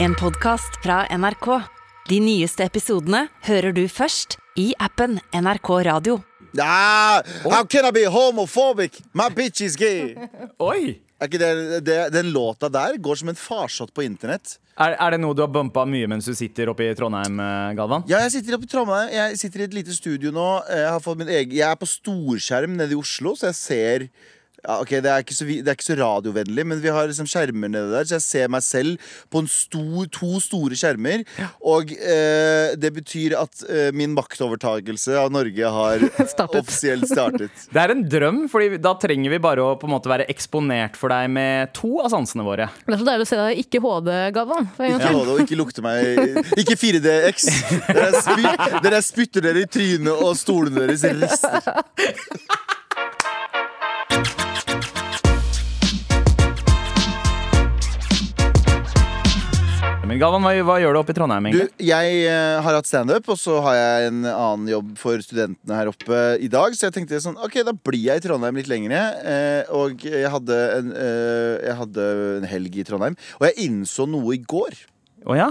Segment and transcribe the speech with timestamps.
[0.00, 1.46] En podcast fra NRK.
[2.08, 6.20] De nyeste episodene hører du først i appen NRK Radio.
[6.62, 9.00] Ah, how can I be homophobic?
[9.12, 10.14] My bitch is gay.
[10.70, 11.00] Oi!
[11.18, 14.60] Er ikke det, det, den låta der går som en farsott på internett.
[14.78, 17.74] Er, er det noe du har bumpa mye mens du sitter oppe i Trondheim, eh,
[17.74, 18.06] Galvan?
[18.06, 20.48] Ja, jeg sitter oppe i Trondheim Jeg sitter i et lite studio nå.
[20.70, 24.06] Jeg, har fått min egen, jeg er på storskjerm nede i Oslo, så jeg ser
[24.64, 27.28] ja, ok, det er, ikke så, det er ikke så radiovennlig, men vi har liksom
[27.30, 31.22] skjermer nede der, så jeg ser meg selv på en stor, to store skjermer.
[31.62, 36.02] Og eh, det betyr at eh, min maktovertagelse av Norge har
[36.34, 36.58] Startet.
[36.64, 37.54] offisielt startet.
[37.74, 40.96] Det er en drøm, Fordi da trenger vi bare å på en måte være eksponert
[40.98, 42.66] for deg med to av sansene våre.
[42.86, 44.10] Det er så deilig å se deg ikke HD.
[44.34, 45.12] For gang Ikke.
[45.14, 47.48] HD og ikke lukte meg Ikke 4DX.
[47.88, 51.62] Dere spy- Dere spytter dere i trynet, og stolene deres rister.
[60.08, 61.46] Men Galvan, hva, hva gjør du oppe i Trondheim?
[61.52, 61.84] Du, egentlig?
[61.84, 65.90] jeg eh, har hatt standup, og så har jeg en annen jobb for studentene her
[65.90, 66.72] oppe i dag.
[66.72, 68.94] Så jeg tenkte sånn, ok, da blir jeg i Trondheim litt lenger.
[69.20, 72.06] Eh, og jeg hadde, en, eh, jeg hadde
[72.38, 73.18] en helg i Trondheim.
[73.36, 74.78] Og jeg innså noe i går.
[75.28, 75.50] Å ja?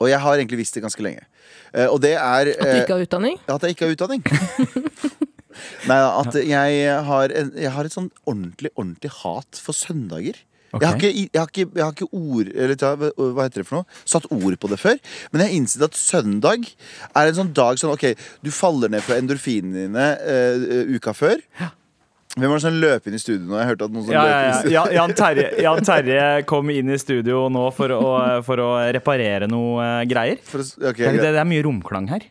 [0.00, 1.22] Og jeg har egentlig visst det ganske lenge.
[1.70, 3.38] Eh, og det er At du eh, ikke har utdanning?
[3.46, 4.26] at jeg ikke har utdanning.
[5.92, 10.42] Nei, at jeg har, en, jeg har et sånn ordentlig, ordentlig hat for søndager.
[10.74, 10.82] Ok.
[10.82, 12.78] Jeg, har ikke, jeg, har ikke, jeg har ikke ord Eller
[13.14, 14.00] hva heter det for noe?
[14.08, 14.98] Satt ord på det før.
[15.30, 18.10] Men jeg har innsett at søndag er en sånn dag sånn OK,
[18.44, 21.42] du faller ned fra endorfinene dine uh, uka før.
[22.34, 23.58] Hvem var det som løp inn i studio nå?
[23.60, 24.56] Jeg hørte at noen som Ja, løp inn i ja.
[24.58, 24.96] studio.
[24.96, 28.08] Jan, Terje, Jan Terje kom inn i studio nå for å,
[28.46, 30.40] for å reparere noe eh, greier.
[30.48, 32.26] For okay, Det, det er mye romklang her.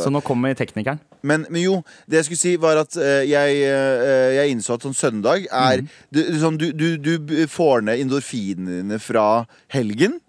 [0.00, 1.02] Så nå kommer teknikeren.
[1.24, 1.76] Men, men jo,
[2.08, 5.84] det jeg skulle si var at eh, jeg, eh, jeg innså at sånn søndag er
[6.08, 9.44] du, sånn, du, du, du får ned endorfinene fra
[9.76, 10.22] helgen.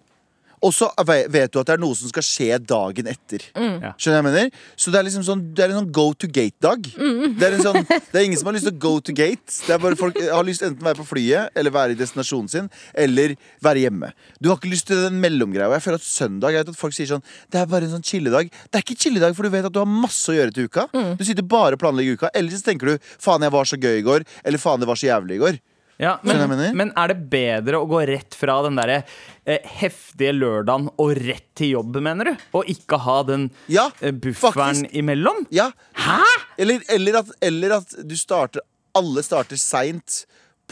[0.64, 3.42] Og så vet du at det er noe som skal skje dagen etter.
[3.56, 3.92] Ja.
[4.00, 4.50] Skjønner jeg mener?
[4.78, 6.86] Så det er liksom sånn Det er en sånn go to gate-dag.
[6.86, 9.44] Det, er sånn, det er ingen som har lyst til å go to gate.
[9.66, 12.48] Det er bare Folk har lyst enten å være på flyet eller være i destinasjonen
[12.52, 14.10] sin, eller være hjemme.
[14.40, 15.70] Du har ikke lyst til den mellomgreia.
[15.76, 18.06] Jeg føler at søndag Jeg vet at folk sier sånn Det er bare en sånn
[18.06, 18.50] chilledag.
[18.50, 20.88] Det er ikke chilledag, for du vet at du har masse å gjøre til uka.
[21.20, 22.32] Du sitter bare og planlegger uka.
[22.36, 24.26] Eller så tenker du faen, jeg var så gøy i går.
[24.44, 25.58] Eller faen, det var så jævlig i går.
[26.02, 26.42] Ja, men,
[26.76, 28.98] men er det bedre å gå rett fra den derre
[29.48, 32.42] eh, heftige lørdagen og rett til jobb, mener du?
[32.60, 34.96] Og ikke ha den Ja, eh, bufferen faktisk.
[35.00, 35.46] imellom?
[35.54, 35.70] Ja.
[35.96, 36.18] Hæ?!
[36.60, 38.60] Eller, eller, at, eller at du starter
[38.96, 40.22] Alle starter seint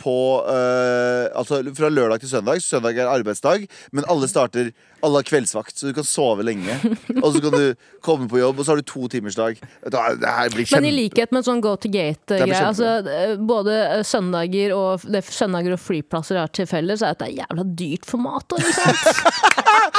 [0.00, 0.14] på
[0.50, 2.60] øh, Altså fra lørdag til søndag.
[2.64, 3.64] Søndag er arbeidsdag,
[3.94, 4.72] men alle starter
[5.04, 6.76] Alle har kveldsvakt, så du kan sove lenge.
[7.20, 9.60] Og så kan du komme på jobb, og så har du to timers dag.
[9.84, 15.24] Men i likhet med sånn go to gate-greie altså, eh, Både eh, søndager og, det
[15.28, 18.56] søndager og flyplasser har til felles, er at det er jævla dyrt for mat.
[18.74, 19.52] Sant?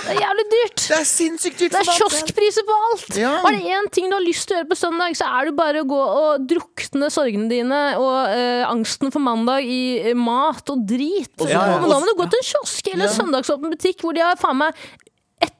[0.05, 0.81] Det er jævlig dyrt!
[0.85, 3.17] Det er sinnssykt dyrt Det er kioskpriser på alt!
[3.19, 3.31] Ja.
[3.47, 5.55] Er det én ting du har lyst til å gjøre på søndag, så er det
[5.57, 10.69] bare å gå og drukne sorgene dine og eh, angsten for mandag i eh, mat
[10.73, 11.31] og drit.
[11.41, 11.79] Ja, ja.
[11.81, 14.39] Men da må du gå til en kiosk eller en søndagsåpen butikk hvor de har
[14.39, 14.85] faen meg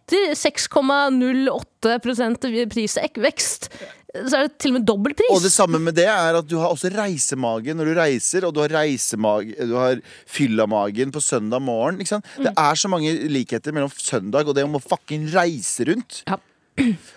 [0.06, 3.70] etter 6,08% prisvekst,
[4.16, 5.32] så er det til og med dobbel pris.
[5.34, 8.54] Og det samme med det er at du har også reisemage når du reiser, og
[8.56, 9.96] du har reisemage Du har
[10.30, 12.00] fyllamagen på søndag morgen.
[12.00, 12.26] Ikke sant?
[12.40, 16.22] Det er så mange likheter mellom søndag og det om å fucking reise rundt.
[16.30, 16.38] Ja.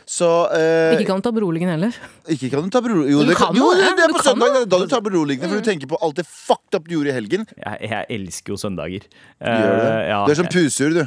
[0.07, 1.93] Så eh, Ikke kan du ta beroligende heller.
[2.31, 3.11] Ikke kan du ta beroligende.
[3.15, 4.53] Jo, Du det kan jo, jo det, er på søndag.
[4.55, 6.95] Det er da du tar beroligende, for du tenker på alt det fucked up du
[6.95, 7.43] gjorde i helgen.
[7.59, 9.03] Jeg, jeg elsker jo søndager.
[9.43, 9.95] Gjør du det?
[9.95, 11.03] Eh, ja, du er som pusur, du.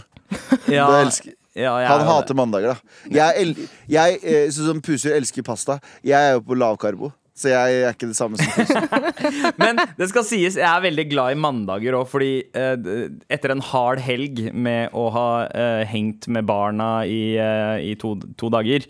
[0.71, 2.99] ja, Du elsker ja, jeg Han er hater mandager, da.
[3.11, 3.55] Jeg, el
[3.91, 5.81] jeg eh, sånn som pusur elsker pasta.
[6.05, 7.11] Jeg er jo på lavkarbo.
[7.41, 8.85] Så jeg er ikke det samme som pusur.
[9.61, 13.63] Men det skal sies, jeg er veldig glad i mandager òg, fordi eh, etter en
[13.71, 18.85] hard helg med å ha eh, hengt med barna i, eh, i to, to dager,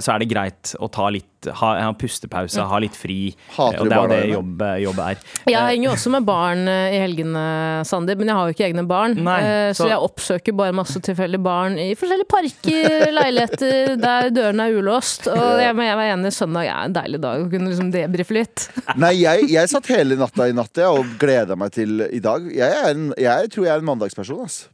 [0.00, 3.28] så er det greit å ta litt ha, ha pustepause, ha litt fri.
[3.54, 5.18] Hater Eh, og det er jo det jobb, jobb er.
[5.46, 7.42] Jeg henger jo også med barn eh, i helgene,
[7.86, 9.14] Sander, men jeg har jo ikke egne barn.
[9.22, 14.30] Nei, Eh, så så- jeg oppsøker bare masse tilfeldige barn i forskjellige parker, leiligheter, der
[14.34, 15.28] dørene er ulåst.
[15.30, 18.34] Og jeg, men jeg var enig, søndag er en deilig dag å kunne liksom debrife
[18.34, 18.68] litt.
[19.04, 22.48] Nei, jeg, jeg satt hele natta i natt og gleda meg til i dag.
[22.50, 24.42] Jeg, er en, jeg tror jeg er en mandagsperson.
[24.48, 24.64] ass.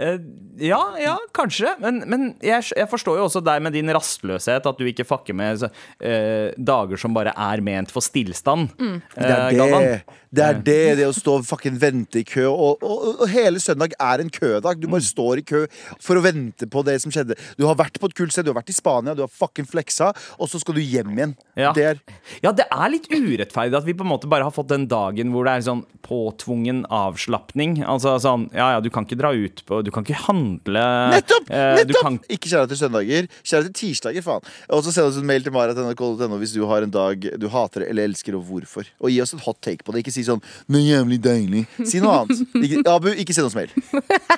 [0.00, 0.16] Eh,
[0.56, 1.74] ja, ja, kanskje.
[1.82, 5.36] Men, men jeg, jeg forstår jo også deg med din rastløshet, at du ikke fucker
[5.36, 5.68] med så,
[6.00, 8.72] eh, dager som bare er ment for stillstand.
[8.80, 8.98] Mm.
[9.16, 10.18] Uh, Det er det.
[10.32, 12.46] Det er det, det å stå og fucking vente i kø.
[12.48, 14.80] Og, og, og hele søndag er en kødag.
[14.80, 15.66] Du bare står i kø
[16.00, 17.36] for å vente på det som skjedde.
[17.58, 19.68] Du har vært på et kult sted, du har vært i Spania, du har fucking
[19.68, 20.08] fleksa,
[20.40, 21.34] og så skal du hjem igjen.
[21.60, 21.74] Ja.
[21.76, 22.00] Det er
[22.40, 25.34] Ja, det er litt urettferdig at vi på en måte bare har fått den dagen
[25.34, 27.82] hvor det er sånn påtvungen avslapning.
[27.84, 30.82] Altså sånn, ja ja, du kan ikke dra ut på Du kan ikke handle
[31.14, 31.50] Nettopp!
[31.50, 34.42] eh, nettopp kan- Ikke kjære til søndager, kjære til tirsdager, faen.
[34.70, 37.86] Og så send oss en mail til marat.nrk.no hvis du har en dag du hater
[37.88, 38.84] eller elsker, og hvorfor.
[39.02, 40.04] Og gi oss et hot take på det.
[40.04, 40.42] Ikke si sånn
[40.72, 41.66] er jævlig deilig'.
[41.86, 42.42] Si noe annet.
[42.62, 43.70] Ikke, Abu, ikke send oss mail.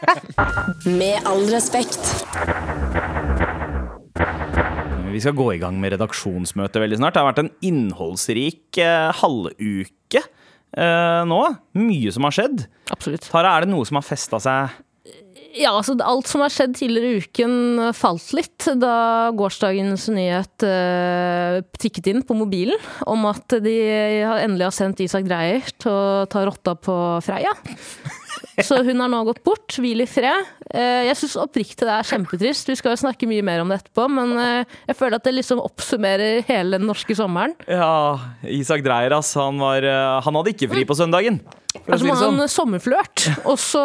[0.99, 2.01] Med all respekt.
[5.15, 7.15] Vi skal gå i gang med redaksjonsmøte veldig snart.
[7.15, 10.23] Det har vært en innholdsrik eh, halvuke
[10.75, 11.39] eh, nå.
[11.79, 12.65] Mye som har skjedd.
[12.95, 13.29] Absolutt.
[13.31, 14.75] Tara, er det noe som har festa seg?
[15.55, 20.67] Ja, altså alt som har skjedd tidligere i uken eh, falt litt da gårsdagens nyhet
[20.67, 22.81] uh, tikket inn på mobilen
[23.11, 23.77] om at de
[24.41, 27.55] endelig har sendt Isak Dreyer til å ta rotta på Freia.
[28.63, 29.77] Så hun har nå gått bort.
[29.83, 30.47] Hvil i fred.
[30.71, 32.69] Eh, jeg syns oppriktig det er kjempetrist.
[32.71, 35.35] Vi skal jo snakke mye mer om det etterpå, men eh, jeg føler at det
[35.37, 37.57] liksom oppsummerer hele den norske sommeren.
[37.67, 37.91] Ja,
[38.47, 39.35] Isak Dreyer, ass.
[39.41, 41.41] Han, var, eh, han hadde ikke fri på søndagen.
[41.75, 42.41] For Altså, si det man sånn.
[42.45, 43.83] en sommerflørt, og så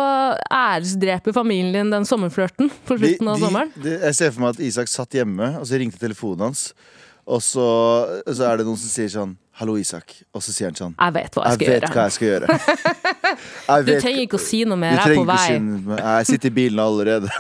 [0.53, 3.71] æresdreper familien din den sommerflørten på slutten av de, sommeren.
[3.81, 6.67] de, jeg ser for meg at Isak satt hjemme, og så ringte telefonen hans.
[7.29, 7.65] Og så,
[8.29, 10.23] så er det noen som sier sånn 'Hallo, Isak'.
[10.33, 11.94] Og så sier han sånn Jeg vet hva jeg Jeg skal vet gjøre.
[11.94, 12.47] hva jeg skal gjøre.
[13.69, 15.59] Jeg Du trenger ikke å si noe mer, jeg er på vei.
[15.59, 16.00] meg.
[16.00, 17.29] Jeg sitter i bilen allerede.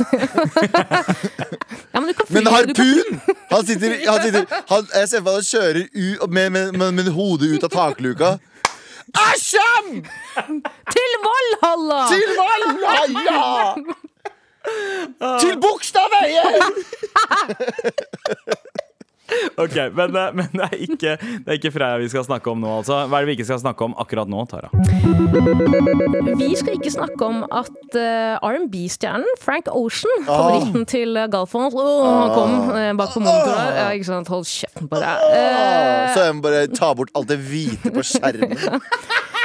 [1.93, 3.21] Ja, men du kan fly, Men harpun!
[3.53, 6.91] Han sitter, han sitter han, Jeg ser for meg han kjører u, med, med, med,
[6.99, 8.29] med hodet ut av takluka.
[9.17, 9.87] Æsjam!
[10.93, 12.01] Til Valhalla!
[12.11, 13.41] Til Valhalla!
[15.41, 16.61] Til Bogstadveien!
[19.59, 22.61] Ok, men, eh, men det, er ikke, det er ikke Freia vi skal snakke om
[22.63, 23.01] nå, altså.
[23.09, 24.69] Hva er det vi ikke skal snakke om akkurat nå, Tara?
[26.39, 32.05] Vi skal ikke snakke om at uh, R&B-stjernen Frank Ocean, favoritten til uh, Galfons Åh,
[32.07, 33.73] Han kom uh, bak på monitoren.
[33.79, 34.31] Ja, ikke sant?
[34.33, 35.27] Hold kjeften på deg.
[35.35, 38.55] Eh, Så jeg må bare ta bort alt det hvite på skjermen.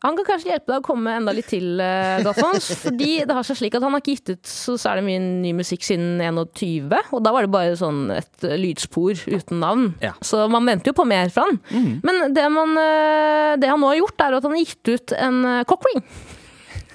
[0.00, 2.70] han kan kanskje hjelpe deg å komme enda litt til, uh, Gaffons.
[2.84, 5.52] fordi det har seg slik at han har ikke gitt ut så særlig mye ny
[5.60, 9.86] musikk siden 21, og da var det bare sånn et eh, lydspor uten navn.
[10.00, 10.14] Ja.
[10.24, 11.60] Så man venter jo på mer fra han.
[12.06, 15.16] Men det, man, uh, det han nå har gjort, er at han har gitt ut
[15.20, 16.04] en uh, cockring.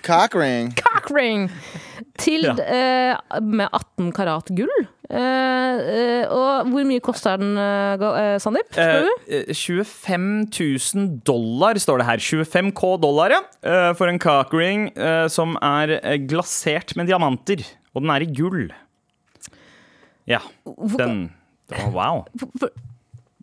[0.06, 0.74] Cockring.
[0.78, 1.48] cockring
[2.22, 2.54] til, Ja.
[2.62, 4.88] eh, med 18 karat gull.
[5.06, 8.72] Eh, eh, og hvor mye koster den, uh, eh, Sandeep?
[8.74, 9.10] Spør?
[9.28, 12.24] Eh, 25 000 dollar står det her.
[12.24, 13.42] 25K dollar, ja.
[13.62, 14.88] Eh, for en cockring
[15.30, 16.00] som er
[16.30, 17.62] glasert med diamanter.
[17.96, 18.68] Og den er i gull.
[20.28, 20.42] Ja.
[20.66, 21.30] Den
[21.72, 22.26] Å, Wow.
[22.60, 22.74] For-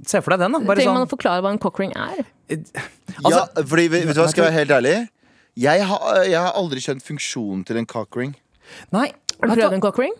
[0.03, 0.59] Se for deg den, da.
[0.67, 2.25] Bare Trenger man sånn å forklare hva en cockring er?
[2.51, 4.95] ja, fordi, vet vet du hva, skal jeg være helt ærlig?
[5.63, 8.33] Jeg har, jeg har aldri skjønt funksjonen til en cockring.
[8.91, 9.13] Nei.
[9.39, 10.17] Har du prøvd en cockring?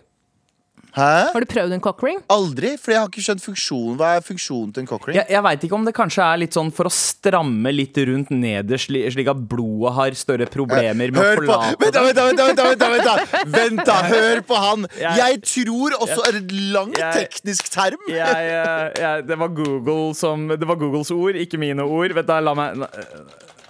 [0.93, 1.33] Hæ?
[1.33, 2.19] Har du prøvd en cockring?
[2.29, 3.95] Aldri, for jeg har ikke skjønt funksjonen.
[3.97, 5.15] Hva er funksjonen til en cockring?
[5.17, 8.29] Jeg, jeg veit ikke om det kanskje er litt sånn for å stramme litt rundt
[8.29, 12.19] nederst, sli- slik at blodet har større problemer med Hør på forlate Vent, da, vent,
[12.19, 13.41] da, vent, da, vent, da, vent, da, vent, da.
[13.57, 14.85] Vent da, hør på han!
[15.01, 18.05] Jeg- tror også er et langt teknisk term.
[18.07, 18.53] jeg,
[19.01, 22.13] jeg, det, var Google som, det var Googles ord, ikke mine ord.
[22.13, 22.85] Vent da, la meg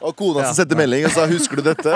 [0.03, 1.95] Og kona som sendte melding og sa 'husker du dette'?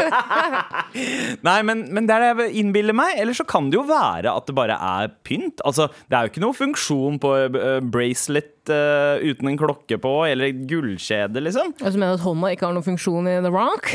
[1.48, 3.18] Nei, men, men det er det jeg innbiller meg.
[3.20, 5.62] Eller så kan det jo være at det bare er pynt.
[5.68, 10.14] Altså, Det er jo ikke noe funksjon på uh, bracelet uh, uten en klokke på,
[10.30, 11.76] eller gullkjede, liksom.
[11.82, 13.92] Altså mener du at hånda ikke har noen funksjon i The Rock?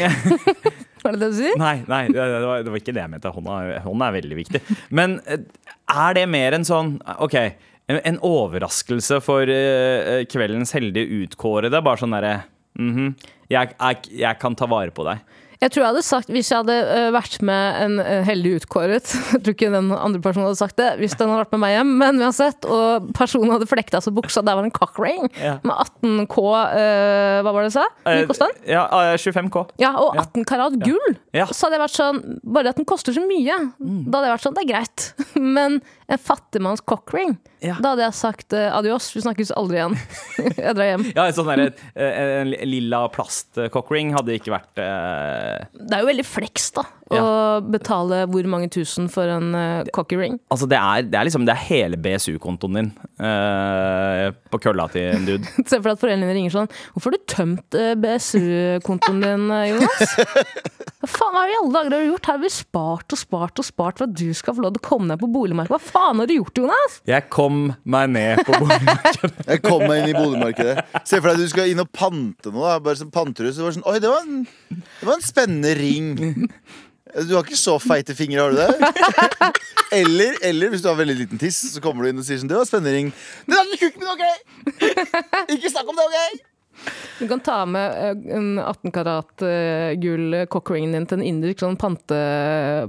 [1.02, 1.58] Var det det du sier?
[1.60, 3.32] Nei, nei det, var, det var ikke det jeg mente.
[3.32, 4.64] Hånda, hånda er veldig viktig.
[4.92, 7.36] Men er det mer en sånn OK,
[7.90, 9.48] en, en overraskelse for
[10.32, 11.80] kveldens heldige utkårede?
[11.84, 12.42] Bare sånn derre
[12.78, 13.14] mhm,
[13.52, 15.20] jeg, jeg, jeg kan ta vare på deg.
[15.62, 19.12] Jeg tror jeg hadde sagt, Hvis jeg hadde øh, vært med en øh, heldig utkåret
[19.36, 21.74] Jeg tror ikke den andre personen hadde sagt det hvis den hadde vært med meg
[21.76, 25.52] hjem, men uansett, og personen hadde flekta seg buksa, der var en cockring Ja.
[25.62, 25.70] med
[26.02, 27.86] 18K øh, Hva var det du sa?
[28.08, 28.58] Mye kosta den?
[28.74, 29.62] Ja, eh, 25K.
[29.84, 31.14] Ja, og 18 karat gull!
[31.30, 31.44] Ja.
[31.44, 31.46] Ja.
[31.54, 32.20] Så hadde jeg vært sånn
[32.58, 35.06] Bare at den koster så mye, da hadde jeg vært sånn Det er greit.
[35.56, 35.78] Men
[36.12, 37.76] en fattigmanns cockring, Ja.
[37.80, 39.94] da hadde jeg sagt uh, adios, vi snakkes aldri igjen.
[40.58, 41.06] jeg drar hjem.
[41.14, 41.62] Ja, en sånn der,
[41.94, 45.62] eh, en lilla plastcockring hadde ikke vært uh...
[45.72, 46.84] Det er jo veldig fleks, da,
[47.20, 50.38] å betale hvor mange tusen for en uh, cocky ring.
[50.52, 52.90] Altså, det er, det er liksom Det er hele BSU-kontoen din
[53.20, 55.52] uh, på kølla til en dude.
[55.68, 59.48] Se for deg at foreldrene dine ringer sånn Hvorfor har du tømt uh, BSU-kontoen din,
[59.56, 60.16] eh, Jonas?
[61.02, 62.26] Hva faen hva i alle dager har du gjort?
[62.30, 64.84] Her har vi spart og spart og spart for at du skal få lov til
[64.84, 65.74] å komme ned på boligmarkedet.
[65.74, 67.00] Hva faen har du gjort, Jonas?
[67.10, 69.32] Jeg kom meg ned på boligmarkedet.
[69.50, 71.02] Jeg kom meg inn i boligmarkedet.
[71.02, 72.68] Se for deg at du skal inn og pante noe.
[72.68, 72.78] Da.
[72.86, 73.58] Bare som panterhus.
[73.58, 74.46] Det var sånn, Oi, det var, en,
[74.78, 76.14] det var en spennende ring.
[77.12, 79.52] Du har ikke så feite fingre, har du det?
[79.92, 82.48] Eller, eller hvis du har veldig liten tiss, så kommer du inn og sier sånn
[82.48, 83.10] Det spennende ring.
[83.44, 84.22] Den hadde kukken min, OK!
[85.58, 86.40] Ikke snakk om det, OK?
[87.20, 91.60] Du kan ta med eh, en 18 karat eh, gull cockringen din til en indisk
[91.62, 92.16] sånn pante,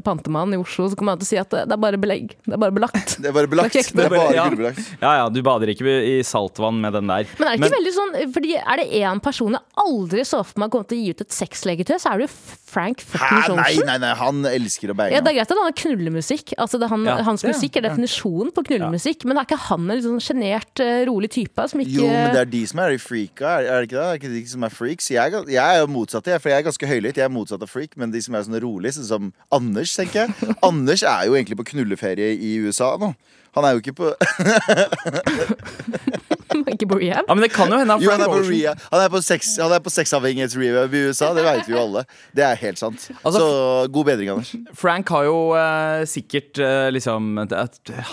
[0.04, 2.34] pantemann i Oslo, så kommer han til å si at det det er bare belegg.
[2.46, 3.16] Det er bare belagt.
[3.22, 3.74] Det er bare belagt.
[3.74, 3.94] Det er.
[3.94, 4.48] Det er bare Ja.
[4.50, 4.82] gullbelagt.
[5.02, 7.28] Ja ja, du bader ikke i saltvann med den der.
[7.40, 10.60] Men er det ikke veldig sånn, fordi er det én person jeg aldri så for
[10.64, 12.34] meg kom til å gi ut et sexlegetøy, så er det jo
[12.74, 13.06] Frank Hæ?
[13.14, 15.14] fuckings Nei, nei, nei, han elsker å bange.
[15.14, 16.54] Ja, Det er greit at han har knullemusikk.
[16.58, 19.26] Altså det er han, Ja, hans musikk er definisjonen på knullemusikk.
[19.30, 22.34] Men er ikke han en litt sånn sjenert, eh, rolig type som ikke Jo, men
[22.34, 24.06] det er de som er de freaka, er, er det ikke det?
[24.06, 25.12] Er det ikke de som er freaks?
[25.12, 27.20] Jeg er, jeg er jo motsatt, jeg, for jeg er ganske høylytt.
[27.20, 30.24] Jeg er motsatt av freak, men de som er sånn rolig, sånn som Anders, tenker
[30.24, 30.50] jeg.
[30.70, 33.14] Anders er jo egentlig på knulleferie i USA nå.
[33.54, 34.14] Han er jo ikke på
[36.74, 37.28] ikke på rehab?
[37.28, 39.56] Ja, Men det kan jo hende Jo, han er på, rea, han er på, sex,
[39.62, 41.32] han er på sexavhengighetsrehab i USA.
[41.38, 42.06] Det vet vi jo alle.
[42.36, 43.08] Det er helt sant.
[43.24, 43.48] Altså, Så
[43.94, 44.54] god bedring, Anders.
[44.78, 47.34] Frank har jo eh, sikkert eh, liksom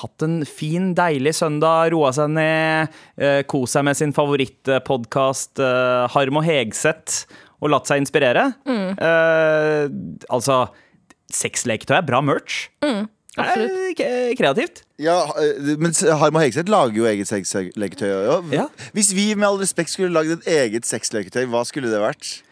[0.01, 6.09] hatt en fin, deilig søndag, roa seg ned, uh, kost seg med sin favorittpodkast uh,
[6.13, 7.25] Harm og Hegseth,
[7.61, 8.47] og latt seg inspirere.
[8.67, 9.85] Eh,
[10.33, 10.63] altså,
[11.35, 12.65] sexleketøy er bra merch.
[13.43, 13.97] Absolutt.
[13.99, 14.83] Det er kreativt.
[15.01, 18.11] Ja, eh, men Harm og Hegseth lager jo eget sexleketøy.
[18.13, 18.37] Ja.
[18.53, 18.67] Ja.
[18.93, 22.43] Hvis vi med all respekt skulle lagd et eget sexleketøy, hva skulle det vært?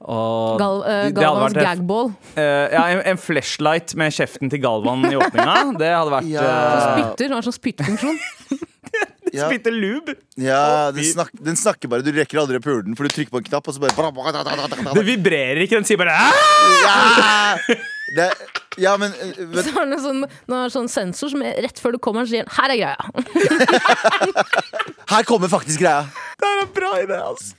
[0.00, 2.08] Og Gal, eh, det- det hadde Galvans vært- gagball.
[2.36, 5.56] Uh, ja, en, en flashlight med kjeften til Galvan i åpninga.
[5.76, 6.42] Det hadde vært Ja.
[6.46, 8.18] uh, Spytter, har sånn spyttefunksjon.
[9.38, 9.48] Ja.
[9.48, 10.14] Spytte lube.
[10.40, 12.04] Ja, den, snak, den snakker bare.
[12.06, 14.94] Du rekker aldri å pule den, for du trykker på en knapp, og så bare
[14.96, 17.76] Det vibrerer ikke, den sier bare ja!
[18.16, 18.30] Det,
[18.80, 21.80] ja, men, eh, men Så har den en sånn, en sånn sensor som er rett
[21.82, 23.04] før du kommer, sier den 'her er greia'.
[25.12, 26.06] her kommer faktisk greia.
[26.40, 27.52] Det er en bra idé, altså.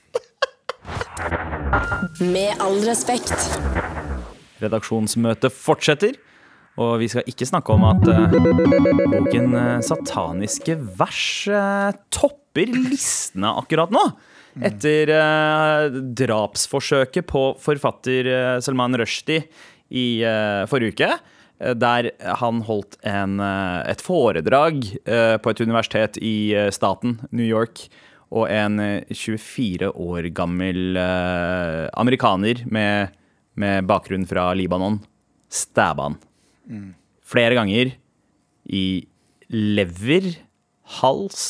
[2.23, 3.35] Med all respekt.
[4.59, 6.17] Redaksjonsmøtet fortsetter,
[6.79, 8.36] og vi skal ikke snakke om at eh,
[9.12, 14.05] boken eh, 'Sataniske vers' eh, topper listene akkurat nå.
[14.65, 18.31] Etter eh, drapsforsøket på forfatter
[18.63, 19.45] Salman Rushdie
[19.89, 20.07] i
[20.69, 21.12] forrige uke.
[21.59, 22.07] Der
[22.39, 23.39] han holdt en,
[23.83, 24.86] et foredrag
[25.43, 27.89] på et universitet i staten New York.
[28.31, 30.95] Og en eh, 24 år gammel
[31.98, 33.15] amerikaner med,
[33.59, 35.01] med bakgrunn fra Libanon
[35.50, 36.19] stabba han.
[37.29, 37.91] Flere ganger
[38.69, 38.83] i
[39.49, 40.35] lever,
[40.99, 41.45] hals,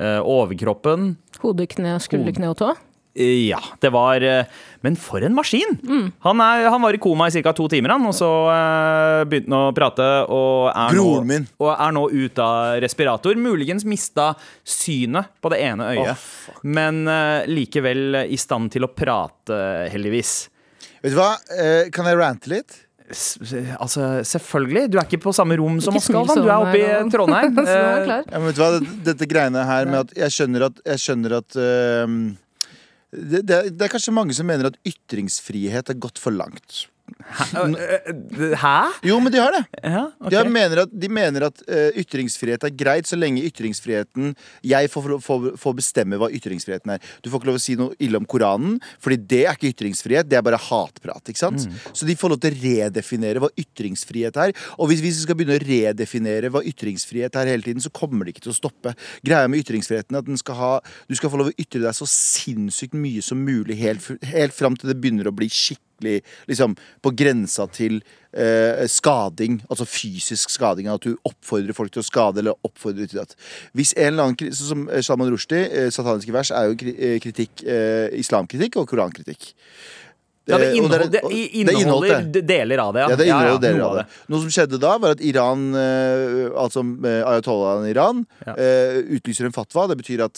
[0.00, 1.14] eh, overkroppen.
[1.42, 2.74] Hode, kne, skulder, kne og tå.
[3.16, 4.44] Eh, Ja, det var eh,
[4.82, 5.76] Men for en maskin!
[6.24, 7.52] Han, er, han var i koma i ca.
[7.54, 10.08] to timer, han, og så eh, begynte han å prate.
[10.34, 11.46] Og er, Broren nå, min.
[11.62, 13.38] og er nå ute av respirator.
[13.38, 14.32] Muligens mista
[14.66, 16.26] synet på det ene øyet,
[16.66, 19.60] men eh, likevel i stand til å prate,
[19.94, 20.34] heldigvis.
[21.00, 21.36] vet du hva?
[21.54, 22.80] Eh, kan jeg rante litt?
[23.80, 24.84] Altså, selvfølgelig.
[24.92, 26.40] Du er ikke på samme rom som oss, Galvan.
[26.40, 27.58] Du er sånn, oppe i Trondheim.
[27.74, 28.08] Er.
[28.30, 28.70] Ja, men vet du hva?
[28.78, 32.16] Dette, dette greiene her med at jeg skjønner at, jeg skjønner at uh,
[33.14, 36.84] det, det, er- det er kanskje mange som mener at ytringsfrihet er gått for langt.
[37.24, 38.78] Hæ?
[39.04, 39.62] Jo, men de har det.
[39.82, 40.34] Ja, okay.
[40.34, 41.60] De, mener at, de mener at
[42.00, 44.32] ytringsfrihet er greit så lenge ytringsfriheten
[44.64, 47.04] Jeg får, får, får bestemme hva ytringsfriheten er.
[47.24, 50.28] Du får ikke lov å si noe ille om Koranen, Fordi det er ikke ytringsfrihet,
[50.30, 51.28] det er bare hatprat.
[51.28, 51.66] ikke sant?
[51.92, 54.54] Så de får lov til å redefinere hva ytringsfrihet er.
[54.78, 58.36] Og hvis vi skal begynne å redefinere hva ytringsfrihet er hele tiden, så kommer det
[58.36, 58.94] ikke til å stoppe.
[59.26, 60.72] Greia med ytringsfriheten er at den skal ha,
[61.08, 64.78] du skal få lov å ytre deg så sinnssykt mye som mulig helt, helt fram
[64.78, 70.88] til det begynner å bli skikkelig liksom, på grensa til eh, skading, altså fysisk skading.
[70.88, 73.34] At du oppfordrer folk til å skade, eller oppfordrer til at
[73.74, 77.18] Hvis en eller annen, sånn som eh, Salman Rushdie, eh, sataniske vers, er jo eh,
[77.20, 79.52] kritikk, eh, islamkritikk og korankritikk.
[80.46, 81.10] Ja, det Eh, inneholder, er-
[81.64, 82.42] det inneholder det.
[82.46, 83.08] deler av det, ja.
[83.08, 84.02] Ja, det inneholder deler av det.
[84.28, 85.62] Noe som skjedde da, var at Iran,
[86.52, 88.52] altså ayatollahen Iran, Ja.
[89.16, 89.86] utlyser en fatwa.
[89.88, 90.34] Det betyr at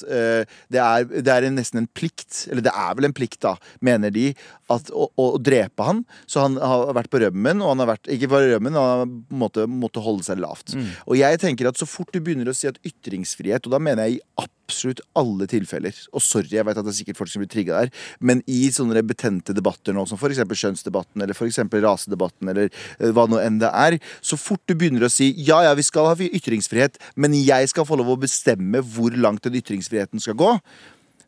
[0.70, 3.56] det er, det er en, nesten en plikt, eller det er vel en plikt, da,
[3.82, 4.28] mener de,
[4.72, 6.02] at, å, å, drepe han.
[6.30, 9.06] Så han har vært på rømmen, og han har vært Ikke bare rømmen, han har
[9.42, 10.74] måtte, måtte holde seg lavt.
[10.76, 10.90] Mm.
[11.06, 14.06] Og jeg tenker at så fort du begynner å si at ytringsfrihet, og da mener
[14.06, 17.42] jeg i absolutt alle tilfeller, og sorry, jeg vet at det er sikkert folk som
[17.44, 20.42] blir trigga der, men i sånne betente debatter nå, som f.eks.
[20.42, 21.46] kjønnsdebatten, eller for
[21.86, 25.62] rasedebatten, eller eh, hva nå enn det er, så fort du begynner å si ja,
[25.68, 29.58] ja, vi skal ha ytringsfrihet, men jeg skal få lov å bestemme hvor langt den
[29.60, 30.56] ytringsfriheten skal gå,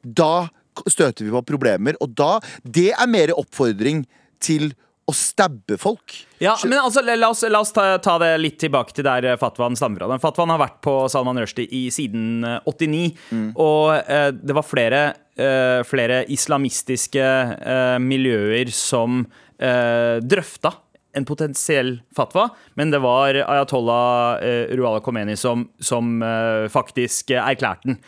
[0.02, 0.49] da
[0.87, 4.04] støter vi på problemer, og da Det er mer oppfordring
[4.40, 4.73] til
[5.08, 6.12] å stabbe folk.
[6.42, 9.73] Ja, men altså, la oss, la oss ta, ta det litt tilbake til der Fatwan
[9.73, 10.18] fatwaen stammer fra.
[10.20, 13.06] Fatwan har vært på Salman Rushdie i siden eh, 89,
[13.56, 15.00] og eh, det var flere,
[15.40, 19.23] eh, flere islamistiske eh, miljøer som
[19.56, 20.75] eh, drøfta
[21.16, 27.40] en potensiell fatwa, men det var ayatollah eh, Ruala Khomeini som, som eh, faktisk eh,
[27.40, 27.99] erklærte den.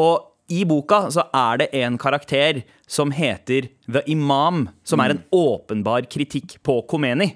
[0.00, 5.22] Og i boka så er det en karakter som heter The Imam, som er en
[5.34, 7.32] åpenbar kritikk på Khomeini.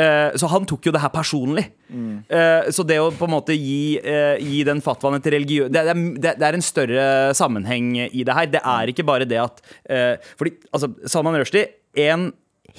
[0.00, 1.66] Eh, så han tok jo det her personlig.
[2.32, 5.68] Eh, så det å på en måte gi, eh, gi den fatwaen et religiø...
[5.68, 8.50] Det, det, det er en større sammenheng i det her.
[8.56, 9.60] Det er ikke bare det at
[10.40, 11.68] Fordi altså, Salman Rushdie,
[12.00, 12.30] en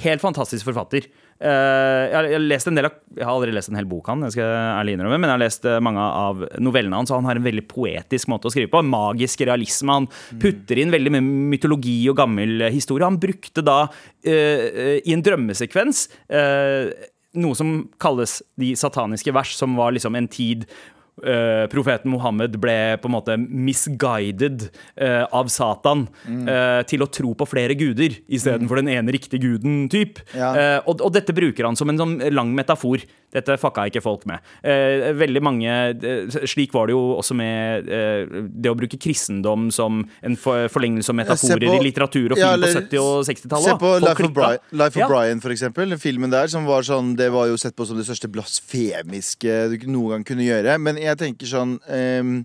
[0.02, 1.06] helt fantastisk forfatter.
[1.40, 3.88] Eh, jeg, har, jeg, har lest en del av, jeg har aldri lest en hel
[3.88, 7.14] bok han, jeg skal ærlig innrømme, men jeg har lest eh, mange av novellene hans,
[7.14, 8.82] og han har en veldig poetisk måte å skrive på.
[8.84, 9.96] Magisk realisme.
[10.02, 10.10] Han
[10.42, 13.08] putter inn veldig mye mytologi og gammel eh, historie.
[13.08, 14.68] Han brukte da, uh,
[15.00, 16.04] i en drømmesekvens,
[16.34, 16.92] uh,
[17.40, 20.66] noe som kalles de sataniske vers, som var liksom en tid
[21.24, 24.68] eh, profeten Mohammed ble på en måte misguided
[25.02, 29.88] uh, av Satan eh, til å tro på flere guder istedenfor den ene riktige guden.
[29.90, 30.20] typ.
[30.36, 30.82] Ja.
[30.86, 33.04] Og, og dette bruker han som en sånn lang metafor.
[33.30, 34.42] Dette fucka ikke folk med.
[34.64, 35.74] Veldig mange,
[36.50, 41.18] Slik var det jo også med det å bruke kristendom som en for, forlengelse av
[41.20, 43.70] metaforer på- i litteratur og film Ja, på 70- og 60-tallet.
[43.70, 45.08] Se på Life of, Bri Brian, Life of Ja.
[45.12, 45.90] Brian, for eksempel.
[45.94, 49.56] Den filmen der som var sånn Det var jo sett på som det største blasfemiske
[49.70, 50.78] du noen gang kunne gjøre.
[50.82, 52.44] Men jeg tenker sånn ehm,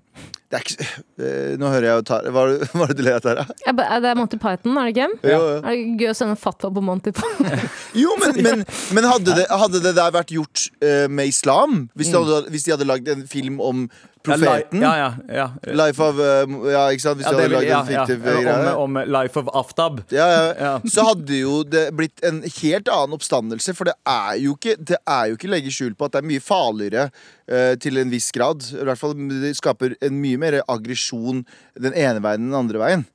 [0.54, 3.42] Det er ikke Nå hører jeg jo tar, Hva er det- du ler etter?
[3.42, 5.08] Det Ja, Er Monty Python, er det ikke?
[5.26, 5.38] Ja.
[5.38, 5.50] jo.
[5.58, 7.68] Er det gøy å sende fatwa på Monty Python?
[8.04, 11.84] Jo, men, men, men hadde, det, hadde det der vært gjort eh, med islam?
[11.98, 13.86] Hvis de, hadde, hvis de hadde lagd en film om
[14.24, 14.80] profeten?
[14.80, 15.74] Ja, ja, ja, ja.
[15.76, 17.20] Life of eh, Ja, ikke sant?
[17.20, 18.04] Hvis ja, de hadde lagd ja, en ja.
[18.06, 18.74] fiktiv greie.
[18.74, 20.00] Om, om Life of Aftab.
[20.14, 20.44] ja, ja.
[20.64, 20.74] Ja.
[20.90, 23.74] Så hadde jo det blitt en helt annen oppstandelse.
[23.76, 26.28] For det er jo ikke Det er jo ikke legge skjul på at det er
[26.30, 27.08] mye farligere
[27.48, 28.64] eh, til en viss grad.
[28.74, 31.44] I hvert fall Det skaper en mye mer aggresjon
[31.80, 33.08] den ene veien enn den andre veien.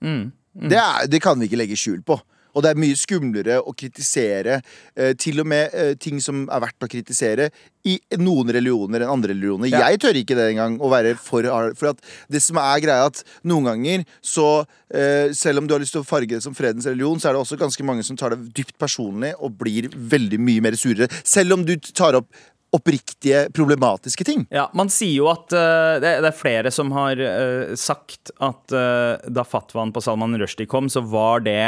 [0.54, 2.20] Det, er, det kan vi ikke legge skjul på.
[2.58, 4.60] Og det er mye skumlere å kritisere
[4.98, 7.50] eh, til og med eh, ting som er verdt å kritisere
[7.88, 9.70] i noen religioner enn andre religioner.
[9.72, 9.86] Ja.
[9.88, 11.78] Jeg tør ikke det engang å være for hard.
[11.80, 15.82] For at det som er greia, at noen ganger så eh, Selv om du har
[15.82, 18.18] lyst til å farge det som fredens religion, så er det også ganske mange som
[18.20, 21.10] tar det dypt personlig og blir veldig mye mer surere.
[21.24, 22.34] Selv om du tar opp
[22.76, 24.44] oppriktige, problematiske ting.
[24.54, 28.76] Ja, Man sier jo at uh, det, det er flere som har uh, sagt at
[28.76, 31.62] uh, da fatwaen på Salman Rushdie kom, så var det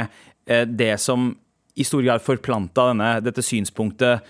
[0.73, 1.29] det som
[1.79, 4.25] i stor grad forplanta denne, dette synspunktet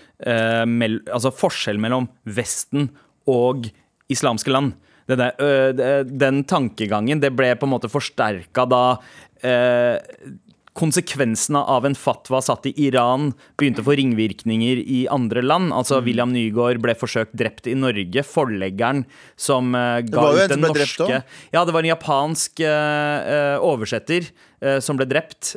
[0.68, 2.90] mell, Altså forskjell mellom Vesten
[3.32, 3.64] og
[4.12, 4.74] islamske land.
[5.08, 8.82] Det- den tankegangen det ble på en måte forsterka da
[10.78, 15.72] konsekvensene av en fatwa satt i Iran begynte å få ringvirkninger i andre land.
[15.76, 16.04] Altså Mm.
[16.06, 18.24] William Nygaard ble forsøkt drept i Norge.
[18.24, 19.04] Forleggeren
[19.36, 21.22] som uh, ga ut den norske.
[21.52, 24.24] Ja, det var en japansk uh, oversetter
[24.64, 25.56] uh, som ble drept.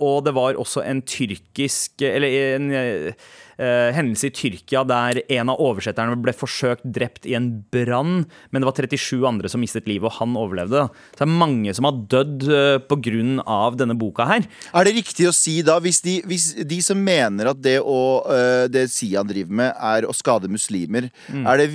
[0.00, 3.14] og det var også en tyrkisk Eller en
[3.60, 8.24] eh, eh, hendelse i Tyrkia der en av oversetterne ble forsøkt drept i en brann,
[8.50, 10.86] men det var 37 andre som mistet livet, og han overlevde.
[11.12, 13.58] Så det er mange som har dødd uh, pga.
[13.76, 14.46] denne boka her.
[14.74, 18.00] Er det riktig å si da, hvis de, hvis de som mener at det, å,
[18.30, 21.68] øh, det Sian driver med, er å skade muslimer, er det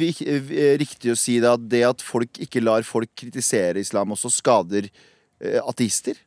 [0.82, 4.90] riktig å si da at det at folk ikke lar folk kritisere islam, også skader
[4.90, 6.18] øh, ateister?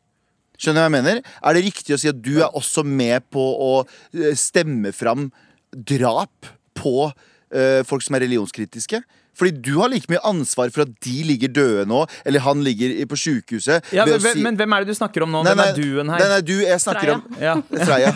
[0.58, 1.20] Skjønner du hva jeg mener?
[1.22, 5.28] Er det riktig å si at du er også med på å øh, stemme fram
[5.74, 9.02] drap på uh, folk som er religionskritiske?
[9.38, 12.90] Fordi du har like mye ansvar for at de ligger døde nå, eller han ligger
[13.06, 13.86] på sjukehuset.
[13.94, 15.44] Ja, men, si- men hvem er det du snakker om nå?
[15.46, 16.18] Nei, Hvem nei, er duen her?
[16.24, 17.14] Nei, nei, du, jeg snakker Freya.
[17.14, 17.84] om Ja.
[17.86, 18.10] Freya.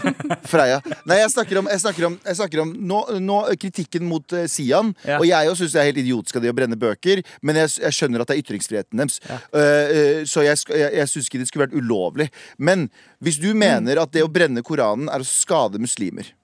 [0.50, 0.80] Freya.
[1.06, 4.48] Nei, jeg snakker om, jeg snakker om, jeg snakker om nå, nå, kritikken mot uh,
[4.50, 4.90] Sian.
[5.06, 5.20] Ja.
[5.22, 7.98] Og jeg syns det er helt idiotisk av de å brenne bøker, men jeg, jeg
[8.00, 9.22] skjønner at det er ytringsfriheten deres.
[9.30, 9.38] Ja.
[9.54, 12.32] Uh, uh, så jeg, jeg, jeg syns ikke det skulle vært ulovlig.
[12.58, 12.88] Men
[13.22, 16.34] hvis du mener at det å brenne Koranen er å skade muslimer.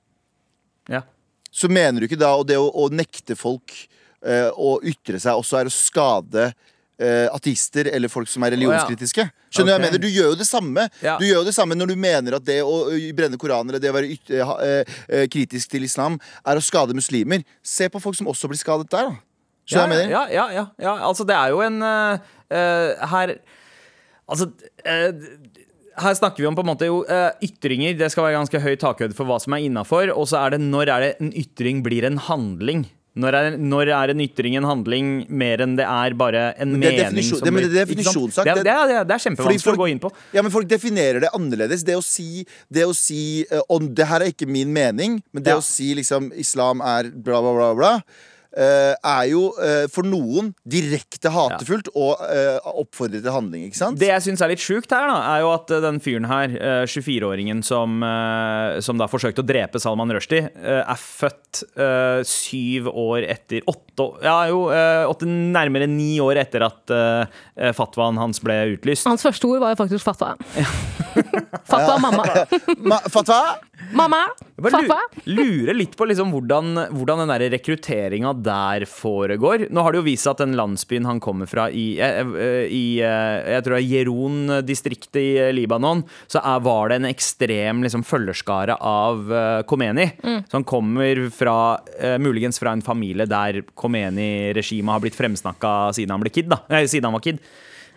[1.50, 3.72] Så mener du ikke da Og det å, å nekte folk
[4.26, 6.50] eh, å ytre seg også er å skade
[6.98, 9.28] eh, ateister eller folk som er religionskritiske.
[9.48, 10.02] Skjønner hva jeg mener?
[10.02, 10.88] Du gjør jo det samme.
[11.04, 11.16] Ja.
[11.20, 12.80] Du gjør jo det samme når du mener at det å
[13.16, 16.64] brenne Koranen eller det å være yt eh, eh, eh, kritisk til islam er å
[16.64, 17.46] skade muslimer.
[17.62, 19.22] Se på folk som også blir skadet der, da.
[19.68, 20.12] Skjønner du hva jeg mener?
[20.16, 20.96] Ja, ja, ja, ja.
[21.08, 23.36] Altså, det er jo en uh, uh, Her
[24.28, 24.50] Altså
[26.00, 27.96] her snakker vi om på en måte jo eh, ytringer.
[27.98, 30.12] Det skal være ganske høy takhøyde for hva som er innafor.
[30.14, 32.86] Og så er det når er det en ytring blir en handling?
[33.18, 36.86] Når er, når er en ytring en handling mer enn det er bare en det
[36.92, 38.44] er mening som det- men det er definisjonssak.
[38.46, 40.10] Det, det, er- er- kjempevanskelig folk- å gå inn på.
[40.36, 41.82] Ja, men folk definerer det annerledes.
[41.82, 45.50] Det å si, det å si uh, Det her er ikke min mening, men det
[45.50, 45.58] Ja.
[45.58, 47.92] å si liksom islam er bla, bla, bla, bla
[48.56, 53.98] er jo eh, for noen direkte hatefullt og eh, oppfordrer til handling, ikke sant?
[54.00, 56.54] Det jeg syns er litt sjukt her, da, er jo at eh, den fyren her,
[56.56, 62.22] eh, 24-åringen som, eh, som da forsøkte å drepe Salman Rushdie, eh, er født eh,
[62.28, 63.84] syv år etter Åtte
[64.22, 69.08] Ja, jo, eh, åtte, nærmere ni år etter at eh, fatwaen hans ble utlyst.
[69.10, 70.36] Hans første ord var jo faktisk fatwa.
[71.66, 72.26] fatwa mamma.
[73.14, 73.40] Fatwa?
[73.92, 74.26] Mamma!
[74.58, 74.98] Pappa!
[75.28, 79.68] lurer litt på liksom hvordan, hvordan den der rekrutteringa der foregår.
[79.70, 82.64] Nå har det jo vist seg at den landsbyen han kommer fra i, eh, eh,
[82.72, 87.84] i eh, jeg tror det er Jeroen-distriktet i Libanon, så er, var det en ekstrem
[87.86, 89.24] liksom, følgerskare av
[89.68, 90.08] Khomeini.
[90.18, 90.42] Khomeini.
[90.48, 91.56] Så han kommer fra,
[92.20, 96.28] muligens fra en familie der Khomeini-regimet har blitt fremsnakka siden
[96.88, 97.40] siden han var kid.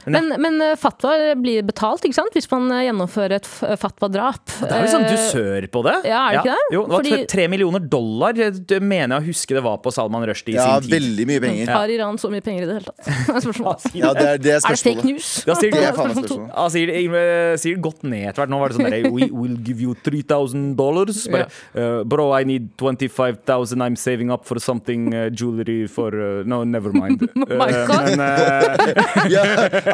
[0.08, 2.34] Men, men eh, fatwa blir betalt, ikke sant?
[2.34, 4.42] Hvis man eh, gjennomfører et f- fatwa-drap.
[4.62, 5.96] Det er jo sånn Eh, dusør på det.
[6.10, 6.68] ja, er det ikke det?
[6.74, 9.92] Jo, det var Fordi- tre millioner dollar, det mener jeg å huske det var på
[9.94, 10.96] Salman Rushdie i Ja, sin tid.
[10.98, 11.72] veldig mye penger.
[11.76, 13.12] Har Iran så mye penger i det hele tatt?
[13.46, 13.86] Spørsmålet.
[13.96, 15.30] Ja, det er, det er Er det fake news?
[15.46, 16.56] Ja, sier Det er faen meg Spørsmål spørsmålet.
[16.56, 16.90] Ja, sier,
[17.22, 18.50] eh, sier godt ned etter hvert.
[18.56, 21.28] Nå var det sånn der We will give you 3000 dollars.
[21.32, 23.82] Bare, uh, bro, I need 25,000.
[23.82, 27.28] I'm saving up for something uh, jewelry for uh, No, never mind.
[27.36, 28.06] my Uh, God.
[28.06, 29.44] men, uh, Ja,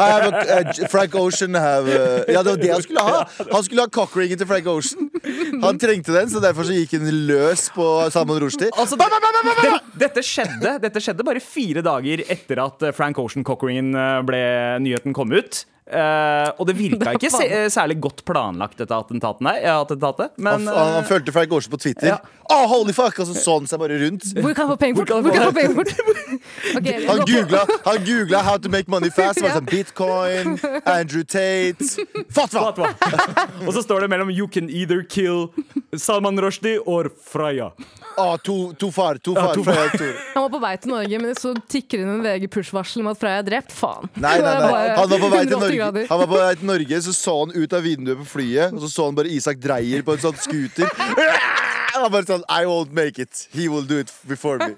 [0.02, 3.22] have a, uh, Frank Ocean have uh, Ja, det var det han skulle ha!
[3.52, 5.10] Han skulle ha cockringen til Frank Ocean.
[5.64, 8.72] Han trengte den, så derfor så gikk han løs på Salman Rushdie.
[8.76, 9.74] altså, det,
[10.08, 14.44] dette, skjedde, dette skjedde bare fire dager etter at uh, Frank Ocean Cockringen uh, ble
[14.84, 15.66] nyheten kom ut.
[15.88, 19.44] Uh, og det virka ikke se, uh, særlig godt planlagt, dette attentatet.
[19.48, 20.34] Nei, ja, attentatet.
[20.36, 22.10] Han, Men han, han uh, følte Frank Ocean på Twitter.
[22.12, 22.18] Ja.
[22.50, 23.20] Oh, holy fuck!
[23.20, 24.24] Og så så han seg bare rundt.
[24.36, 25.96] Hvor kan han få penger fort?
[27.08, 29.42] Han googla, han googla 'how to make money fast'.
[29.42, 31.84] Det sånn Bitcoin, Andrew Tate
[32.32, 32.72] Fatwa!
[32.72, 32.92] Fatwa.
[33.66, 35.50] Og så står det mellom You can either kill
[35.96, 37.72] Salman Rushdie or Freya.
[38.18, 39.16] Ah, to, to far.
[39.16, 39.90] To far to far.
[39.98, 40.14] Tor.
[40.34, 43.44] Han var på vei til Norge, men så tikker inn en VG-push-varsel om at Freya
[43.44, 43.76] er drept.
[43.78, 44.10] Faen.
[44.16, 44.80] Nei, nei, nei.
[44.98, 46.10] Han var på vei til Norge, grader.
[46.10, 48.84] han var på vei til Norge Så så han ut av vinduet på flyet, og
[48.84, 50.90] så så han bare Isak Dreyer på en sånn scooter.
[51.98, 53.48] Han var bare sånn I won't make it.
[53.58, 54.76] He will do it before me.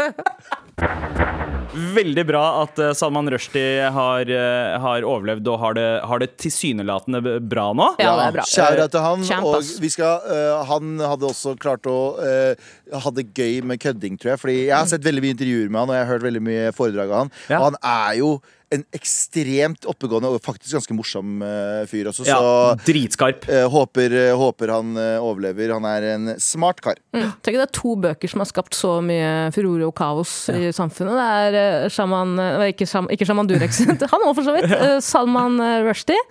[1.70, 6.30] Veldig bra at eh, Salman Rushdie har, eh, har overlevd og har det, har det
[6.42, 7.92] tilsynelatende bra nå.
[8.02, 8.46] Ja, det er bra.
[8.50, 9.26] Kjære til han.
[9.28, 12.70] Champ, og vi skal, uh, han hadde også klart å uh,
[13.04, 14.42] ha det gøy med kødding, tror jeg.
[14.42, 16.72] Fordi jeg har sett veldig mye intervjuer med han, og jeg har hørt veldig mye
[16.80, 17.34] foredrag av han.
[17.52, 17.60] Ja.
[17.60, 18.32] Og han er jo
[18.72, 23.48] en ekstremt oppegående og faktisk ganske morsom eh, fyr også, så Ja, Dritskarp.
[23.50, 25.74] eh, håper, eh, håper han overlever.
[25.74, 27.00] Han er en smart kar.
[27.16, 27.32] Mm.
[27.42, 30.70] Tenk at det er to bøker som har skapt så mye furore og kaos i
[30.76, 31.18] samfunnet.
[31.18, 32.36] Det er Shaman
[32.70, 34.70] Ikke, Shaman, ikke Shaman Durek han òg for så vidt.
[34.72, 36.22] eh, Salman Rushdie.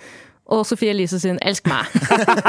[0.48, 1.92] Og Sofie Elise sin 'Elsk meg'.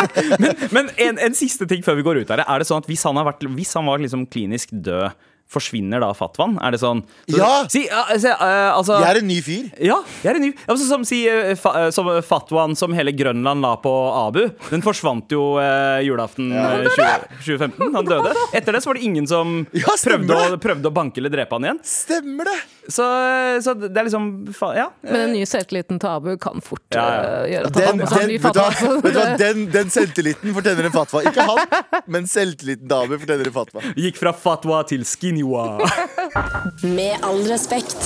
[0.75, 2.45] Men en, en siste ting før vi går ut her.
[2.47, 5.11] Er det sånn at hvis han, har vært, hvis han var liksom klinisk død,
[5.49, 6.57] forsvinner da fatwaen?
[6.61, 7.51] Er det sånn så, Ja!
[7.71, 9.69] Si, uh, se, uh, altså, Jeg er en ny fyr.
[9.81, 10.51] Ja, jeg er en ny.
[10.67, 14.43] Altså, som, si, uh, fa, eh, som fatwaen som hele Grønland la på Abu.
[14.69, 15.57] Den forsvant jo
[16.05, 17.95] julaften eh, 20, 2015.
[17.97, 18.33] Han døde.
[18.53, 21.57] Etter det så var det ingen som Ja, prøvde, å, prøvde å banke eller drepe
[21.57, 21.81] han igjen.
[21.87, 22.59] Stemmer det!
[22.89, 23.05] Så,
[23.63, 24.29] så det er liksom
[24.75, 24.87] Ja.
[25.05, 27.19] Men den nye selvtilliten til Abu kan fort Ja, ja.
[27.19, 28.93] Uh, gjøre at han Den, har den, en ny vet du fatwa.
[29.03, 31.23] vet du den, den selvtilliten fortjener en fatwa.
[31.29, 33.85] Ikke han, men selvtilliten til Abu fortjener en fatwa.
[33.97, 35.67] Gikk fra fatwa til skinwa.
[36.83, 37.97] Med all respekt.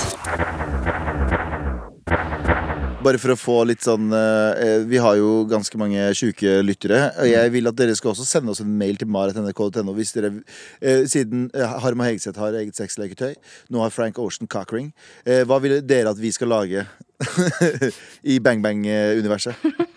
[3.03, 7.09] Bare for å få litt sånn eh, Vi har jo ganske mange sjuke lyttere.
[7.19, 10.31] Og jeg vil at dere skal også sende oss en mail til maret.nrk.no hvis dere
[10.79, 13.33] eh, Siden eh, Harma Hegseth har eget sexleketøy,
[13.75, 14.93] nå har Frank Ocean cockring.
[15.27, 16.85] Eh, hva vil dere at vi skal lage
[18.35, 19.91] i Bang Bang-universet?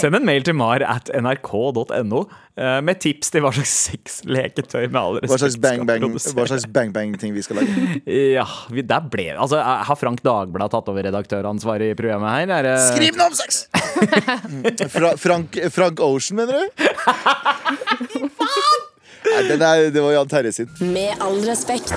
[0.00, 2.22] Send en mail til mar at nrk.no
[2.56, 6.36] eh, med tips til hva slags sexleketøy med all Hva slags Bang skal Bang produsere.
[6.38, 8.00] Hva slags bang bang ting vi skal lage?
[8.38, 12.54] Ja, vi, der ble Altså, Har Frank Dagblad tatt over redaktøransvaret i programmet her?
[12.62, 13.66] Er Skriv noe om sex!
[14.94, 16.64] Fra, Frank, Frank Ocean, mener du?
[19.22, 20.70] Nei, den er, det var Jan Terje sin.
[20.92, 21.94] Med all respekt.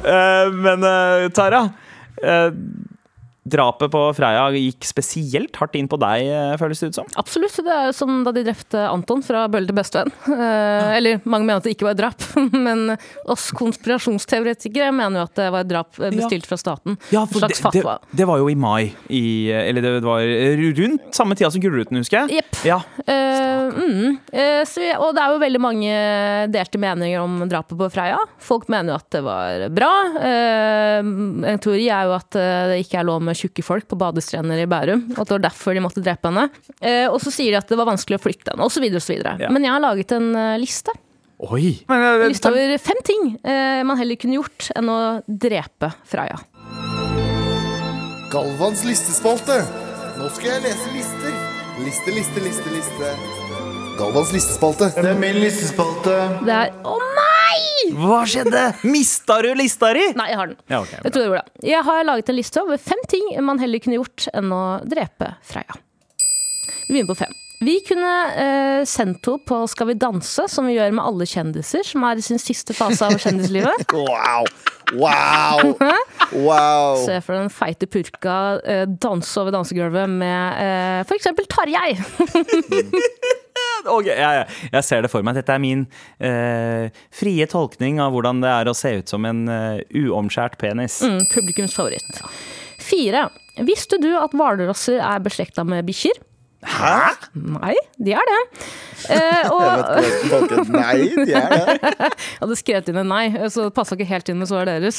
[0.00, 1.66] Uh, men uh, Tara
[2.22, 2.52] eh,
[3.48, 7.08] Drapet på Freia gikk spesielt hardt inn på deg, eh, føles det ut som.
[7.20, 7.56] Absolutt.
[7.64, 10.14] Det er jo som da de drepte Anton fra Bølle til bestevenn.
[10.40, 12.24] Eh, eller mange mener at det ikke var et drap,
[12.66, 12.94] men
[13.30, 16.96] oss konspirasjonsteoretikere mener jo at det var et drap eh, bestilt fra staten.
[16.96, 18.92] en slags det, det, det var jo i mai.
[19.12, 22.40] I, eller det var rundt samme tida som Gullruten, husker jeg.
[22.40, 22.60] Jepp.
[22.66, 22.78] Ja.
[23.04, 24.16] Eh, mm.
[24.32, 25.98] Eh, så, og det er jo veldig mange
[26.54, 28.18] delte meninger om drapet på Freia.
[28.40, 29.92] Folk mener jo at det var bra.
[30.30, 30.98] Eh,
[31.52, 34.68] en teori er jo at det ikke er lov med tjukke folk på badestrender i
[34.70, 35.06] Bærum.
[35.14, 36.48] Og at det var derfor de måtte drepe henne.
[36.80, 38.86] Eh, og så sier de at det var vanskelig å flytte henne, osv.
[39.20, 39.50] Ja.
[39.52, 40.94] Men jeg har laget en eh, liste
[41.40, 41.80] Oi!
[41.88, 46.36] Men, eh, Liste over fem ting eh, man heller kunne gjort enn å drepe Freya.
[48.30, 49.56] Galvans listespalte.
[50.20, 51.40] Nå skal jeg lese lister.
[51.80, 53.49] Liste, liste, liste, liste.
[54.00, 54.86] Galvans listespalte.
[54.96, 56.14] Det er min listespalte.
[56.46, 57.90] Det er Å nei!
[58.00, 58.62] Hva skjedde?
[58.88, 60.06] Mista du lista di?
[60.16, 60.56] Nei, jeg har den.
[60.72, 61.66] Ja, okay, Jeg tror det var det.
[61.68, 65.34] Jeg har laget en liste over fem ting man heller kunne gjort enn å drepe
[65.44, 65.76] Freya.
[66.86, 67.36] Vi begynner på fem.
[67.60, 71.84] Vi kunne eh, sendt henne på Skal vi danse, som vi gjør med alle kjendiser
[71.84, 73.84] som er i sin siste fase av kjendislivet.
[74.00, 74.48] Wow.
[74.96, 75.76] Wow.
[76.46, 76.96] Wow.
[77.02, 78.34] Se for deg den feite purka
[78.64, 81.28] eh, danse over dansegulvet med eh, f.eks.
[81.50, 81.98] Tarjei.
[83.88, 85.38] Ok, jeg, jeg, ser det for meg.
[85.38, 85.86] Dette er min
[86.18, 91.00] eh, frie tolkning av hvordan det er å se ut som en uh, uomskjært penis.
[91.06, 92.20] Mm, publikums favoritt.
[92.80, 93.28] Fire.
[93.66, 96.20] Visste du at hvalrosser er beslekta med bikkjer?
[96.60, 97.16] Hæ?
[97.40, 98.40] Nei, de er det.
[99.10, 100.64] Eh, og Jeg vet ikke.
[100.74, 101.76] Nei, de er det.
[102.04, 104.98] Jeg hadde skrevet inn en nei, så det passa ikke helt inn med svaret deres.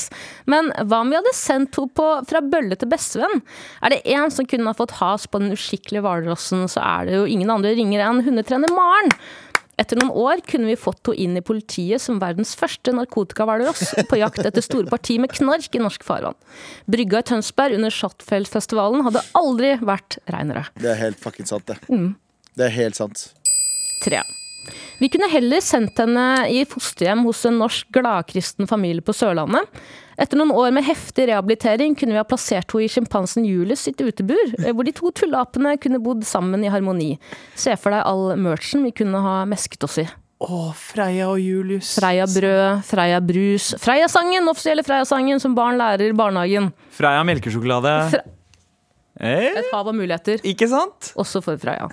[0.50, 3.44] Men hva om vi hadde sendt henne på fra bølle til bestevenn?
[3.86, 7.20] Er det én som kunne ha fått has på den uskikkelige hvalrossen, så er det
[7.20, 9.14] jo ingen andre ringer enn hundetrener Maren.
[9.82, 14.20] Etter noen år kunne vi fått henne inn i politiet som verdens første narkotikahvalross på
[14.20, 16.38] jakt etter store parti med knark i norsk farvann.
[16.92, 20.68] Brygga i Tønsberg under Shotfeld-festivalen hadde aldri vært reinere.
[20.78, 21.80] Det er helt fuckings sant, det.
[21.90, 22.14] Mm.
[22.58, 23.26] Det er helt sant.
[24.06, 24.22] Tre.
[25.02, 29.66] Vi kunne heller sendt henne i fosterhjem hos en norsk gladkristen familie på Sørlandet.
[30.22, 33.98] Etter noen år med heftig rehabilitering kunne vi ha plassert henne i sjimpansen Julius sitt
[34.06, 37.16] utebur, eh, hvor de to tullapene kunne bodd sammen i harmoni.
[37.58, 40.08] Se for deg all merchen vi kunne ha mesket oss i.
[40.42, 41.96] Å, Freya og Julius.
[42.00, 46.72] Freia brød, Freia brus, Freia-sangen, offisielle Freia-sangen som barn lærer i barnehagen.
[46.98, 47.96] Freya melkesjokolade.
[48.14, 48.28] Fre-
[49.22, 49.52] Eh?
[49.60, 51.12] Et hav av muligheter, Ikke sant?
[51.20, 51.86] også for Freia.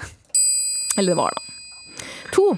[0.97, 1.43] Eller det var da.
[2.37, 2.51] To.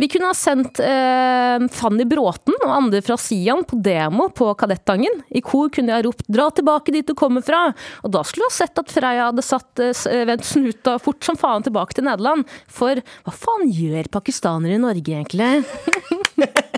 [0.00, 5.18] Vi kunne ha sendt eh, Fanny Bråten og andre fra Sian på demo på Kadettangen.
[5.28, 8.48] I kor kunne jeg ropt 'dra tilbake dit du kommer fra', og da skulle du
[8.48, 12.08] ha sett at Freya hadde satt eh, eh, vendt snuta fort som faen tilbake til
[12.08, 12.48] Nederland.
[12.64, 15.52] For hva faen gjør pakistanere i Norge, egentlig?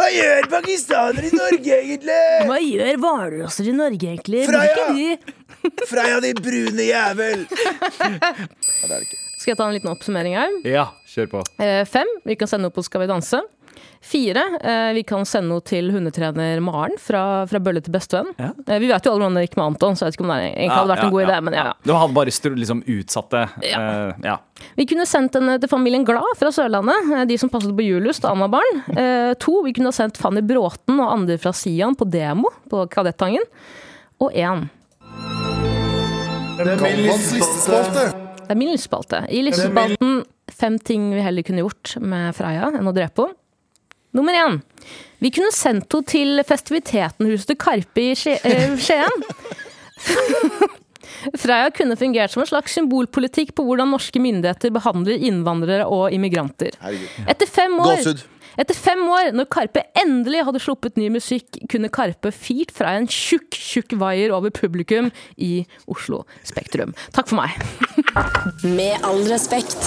[0.00, 2.20] Hva gjør pakistanere i Norge, egentlig?
[2.48, 4.46] Hva gjør hvalrosser i Norge, egentlig?
[4.48, 5.18] Freya!
[5.84, 7.44] Freya, din brune jævel!
[8.00, 9.26] Nei, det er det ikke.
[9.40, 10.52] Skal jeg ta en liten oppsummering her?
[10.68, 11.40] Ja, kjør på.
[11.64, 13.40] Eh, Fem, vi kan sende noe på Skal vi danse.
[14.04, 18.34] Fire, eh, vi kan sende noe til hundetrener Maren fra, fra bølle til bestevenn.
[18.36, 18.50] Ja.
[18.66, 20.32] Eh, vi vet jo alle hvordan det gikk med Anton, så jeg vet ikke om
[20.34, 21.38] det egentlig hadde vært en god idé.
[21.46, 21.74] Men ja, ja.
[21.88, 23.42] Du hadde bare stru, liksom utsatt det.
[23.70, 23.80] Ja.
[23.80, 24.36] Eh, ja.
[24.76, 28.20] Vi kunne sendt en til familien Glad fra Sørlandet, eh, de som passet på Julius
[28.20, 28.82] da han var barn.
[28.92, 32.84] Eh, to, vi kunne ha sendt Fanny Bråten og andre fra Sian på demo på
[32.92, 33.48] Kadettangen.
[34.20, 34.66] Og én,
[36.60, 38.29] siste listespalte.
[38.50, 39.22] Det er min lystespalte.
[39.30, 43.38] I lystespalten fem ting vi heller kunne gjort med Freia enn å drepe henne.
[44.18, 44.56] Nummer én.
[45.22, 49.22] Vi kunne sendt henne til festiviteten-huset til Karpe i eh, Skien.
[51.44, 56.74] Freia kunne fungert som en slags symbolpolitikk på hvordan norske myndigheter behandler innvandrere og immigranter.
[57.30, 58.26] Etter fem år, Gåsehud.
[58.60, 63.08] Etter fem år, når Karpe endelig hadde sluppet ny musikk, kunne Karpe firt fra en
[63.10, 65.08] tjukk, tjukk vaier over publikum
[65.40, 66.92] i Oslo Spektrum.
[67.16, 67.56] Takk for meg.
[68.66, 69.80] Med all respekt.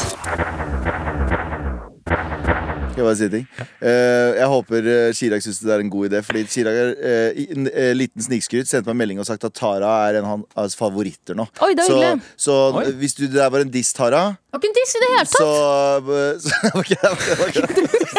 [2.93, 3.45] Skal jeg bare si en ting?
[3.81, 6.19] Eh, jeg håper uh, Chirag syns det er en god idé.
[6.21, 9.47] Fordi Chirag er eh, i en eh, liten snikskryt sendte meg en melding og sagt
[9.49, 11.47] at Tara er en av hans favoritter nå.
[11.65, 12.27] Oi, det er så hyggelig.
[12.45, 12.83] så Oi.
[12.85, 15.01] eh, hvis du det der var en diss, Tara, Det var ikke en diss i
[15.01, 16.13] det hele så, tatt!
[16.13, 16.51] eh, så
[16.83, 17.33] okay, okay.
[17.49, 18.12] ok.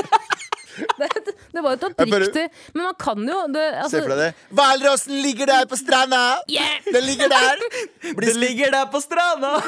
[1.55, 4.31] Det var jo et oppriktig Men man kan jo det, altså, Se for deg det.
[4.59, 6.23] Hvalrossen ligger der på stranda!
[6.91, 7.63] Den ligger der!
[8.15, 9.55] Blir Det ligger der på stranda!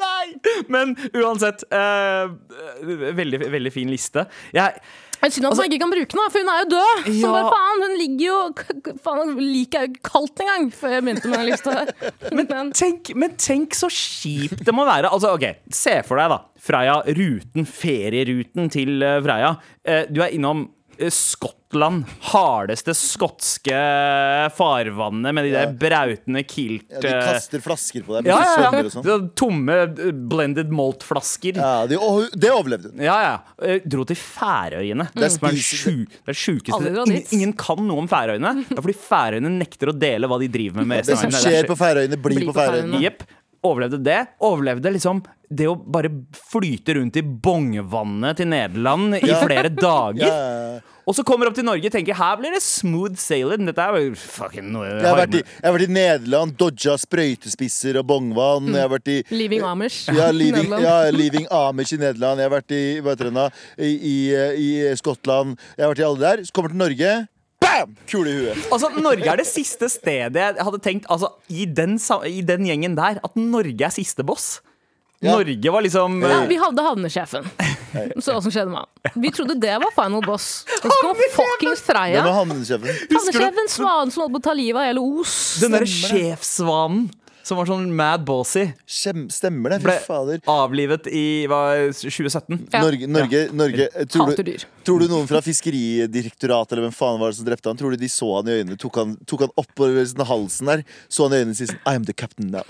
[0.00, 0.32] Nei!
[0.72, 2.32] Men uansett, uh,
[3.16, 4.24] veldig, veldig fin liste.
[4.56, 4.80] Jeg,
[5.20, 7.02] Jeg synd at man ikke kan bruke den, for hun er jo død!
[7.04, 7.32] Så Ja.
[7.34, 8.38] hva faen, hun ligger jo
[9.04, 11.92] Faen, liket er jo ikke kaldt engang, før jeg begynte med den lista her.
[12.38, 15.10] Men, tenk, men tenk så kjipt det må være.
[15.12, 16.40] Altså, ok, Se for deg, da.
[16.60, 19.54] Freia, ruten, ferieruten til eh, Freia.
[19.84, 20.66] Eh, du er innom
[20.98, 22.04] eh, Skottland.
[22.32, 23.78] Hardeste skotske
[24.56, 26.86] farvannet med de der brautende kilt...
[26.90, 28.28] ja, De kaster flasker på deg.
[28.30, 28.90] ja, ja, ja.
[28.92, 29.04] sånn.
[29.06, 29.76] Så Tomme
[30.30, 31.60] blended malt-flasker.
[31.60, 31.70] Ja.
[31.80, 31.98] Ja, de,
[32.42, 33.04] det overlevde hun.
[33.06, 33.78] ja, ja.
[33.86, 35.06] Dro til Færøyene.
[35.14, 38.54] Det er sju- det er sjukeste ingen, ingen kan noe om Færøyene.
[38.68, 40.90] Det er fordi Færøyene nekter å dele hva de driver med.
[40.96, 41.54] med Det resten som av verden.
[41.54, 42.90] skjer på Færøyene, blir Blir på på Færøyene.
[42.90, 43.04] Færøyene.
[43.06, 43.28] Jepp.
[43.66, 44.20] Overlevde det.
[44.40, 45.18] Overlevde liksom
[45.50, 49.40] det å bare flyte rundt i bongvannet til Nederland i Ja.
[49.42, 50.24] flere dager.
[50.24, 50.80] Ja.
[51.10, 53.66] Og så kommer opp til Norge og tenker her blir det smooth sailing.
[53.66, 56.94] Dette er jo fucking noe Jeg har, vært i, jeg har vært i Nederland, dodga
[57.02, 58.70] sprøytespisser og bongvann.
[58.70, 60.04] Jeg har vært i Leaving Amish.
[60.14, 62.38] ja, leaving, ja, leaving Amish i Nederland.
[62.40, 64.16] Jeg har vært i, hva heter det i, i,
[64.54, 65.58] i Skottland.
[65.76, 66.44] Jeg har vært i alle der.
[66.46, 67.12] Så kommer til Norge.
[67.70, 67.94] Bam!
[68.10, 68.64] Kule i huet.
[68.72, 72.98] Altså, Norge er det siste stedet jeg hadde tenkt altså, i, den, I den gjengen
[72.98, 74.58] der at Norge er siste boss.
[75.20, 75.34] Ja.
[75.36, 77.44] Norge var liksom Ja, vi hadde havnesjefen.
[78.22, 79.20] Så hva som skjedde med han.
[79.20, 80.64] Vi trodde det var final boss.
[80.80, 82.22] Og så kom fuckings Freya.
[82.24, 82.88] havnesjefen.
[83.12, 85.34] Havnesjefen Svanen som holdt på å ta livet av hele Os.
[85.60, 87.10] Den derre sjefssvanen
[87.46, 88.66] som var sånn mad bossy.
[88.88, 89.80] Kjem, stemmer det?
[89.82, 90.42] Fy Ble fader.
[90.50, 91.60] avlivet i hva,
[91.96, 92.66] 2017.
[92.72, 92.82] Ja.
[92.84, 94.52] Norge, Norge, Norge tror, du,
[94.86, 98.00] tror du noen fra Fiskeridirektoratet eller hvem faen var det som drepte han Tror du
[98.00, 98.78] de så han i øynene?
[98.80, 101.96] Tok han, tok han oppover halsen der, så han i øynene og sier sånn I
[101.96, 102.66] am the captain now.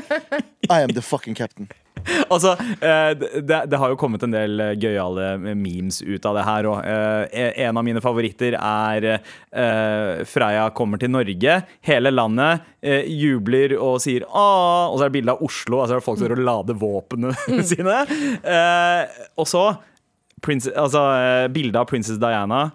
[0.70, 1.68] I am the fucking captain.
[2.32, 6.44] Altså, eh, det, det har jo kommet en del eh, gøyale memes ut av det
[6.46, 6.68] her.
[6.70, 11.58] Og eh, en av mine favoritter er eh, Freya kommer til Norge.
[11.86, 14.88] Hele landet eh, jubler og sier Åh!
[14.92, 15.82] Og så er det bilde av Oslo.
[15.82, 18.00] Altså er det folk som lader våpnene sine.
[18.42, 22.68] Eh, og så altså, eh, bilde av prinsesse Diana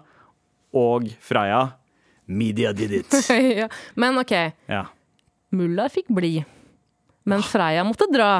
[0.76, 1.66] og Freya.
[2.32, 3.12] Media did it.
[3.60, 3.68] ja.
[3.98, 4.32] Men OK,
[4.70, 4.86] Ja.
[5.52, 6.36] mulla fikk bli.
[7.28, 8.30] Men Freya måtte dra.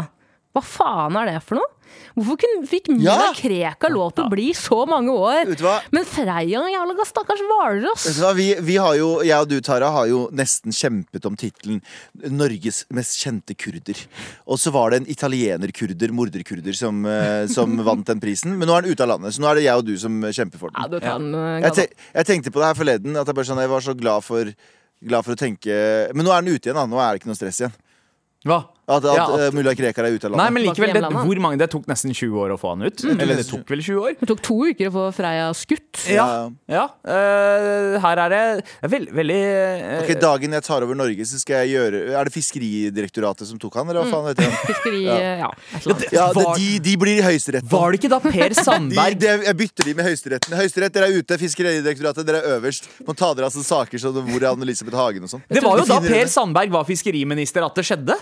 [0.52, 1.70] Hva faen er det for noe?
[2.16, 3.28] Hvorfor kunne, fikk Mila Ja.
[3.36, 5.48] Krekar lov til å bli så mange år?
[5.92, 8.06] Men Freya, jævla stakkars hvalross.
[8.36, 11.80] Vi, vi har jo, jeg og du, Tara, har jo nesten kjempet om tittelen
[12.20, 14.04] 'Norges mest kjente kurder'.
[14.46, 18.58] Og så var det en italiener-kurder, morderkurder, som, eh, som vant den prisen.
[18.58, 20.20] Men nå er den ute av landet, så nå er det jeg og du som
[20.28, 21.00] kjemper for Ja, den.
[21.00, 23.48] du tar den, uh, Jeg, te, jeg tenkte på det her forleden, at jeg, bare
[23.48, 24.52] sånn, jeg var så glad for,
[25.00, 25.72] glad for å tenke
[26.12, 26.84] Men nå er den ute igjen, da.
[26.88, 27.74] Nå er det ikke noe stress igjen.
[28.44, 28.58] Hva?
[28.82, 31.38] At, at Ja, at- eh, mulla Krekar er ute av Nei, men likevel, det, hvor
[31.38, 33.04] mange, det tok nesten 20 år å få han ut.
[33.14, 34.16] Eller det tok vel 20 år?
[34.18, 36.00] Det tok to uker å få Freya skutt.
[36.10, 36.24] Ja.
[36.26, 36.50] Ja.
[36.66, 36.82] ja.
[37.06, 41.62] eh, her er det veld, veldig uh, Ok, Dagen jeg tar over Norge, så skal
[41.62, 44.58] jeg gjøre Er det Fiskeridirektoratet som tok han, eller hva faen heter han?
[44.66, 45.16] Fiskeri Ja.
[45.44, 45.52] ja.
[45.78, 47.70] det, Var- de, de blir i Høyesterett.
[47.70, 50.58] Var det ikke da Per Sandberg de, jeg bytter de med Høyesteretten.
[50.58, 51.38] Høyesterett, dere er ute.
[51.46, 52.90] Fiskeridirektoratet, dere er øverst.
[53.06, 55.46] Må ta dere av altså saker som hvor er Anne-Elisabeth Hagen og sånn.
[55.46, 56.26] Det var jo da Per.
[56.32, 58.18] Sandberg var fiskeriminister at det skjedde.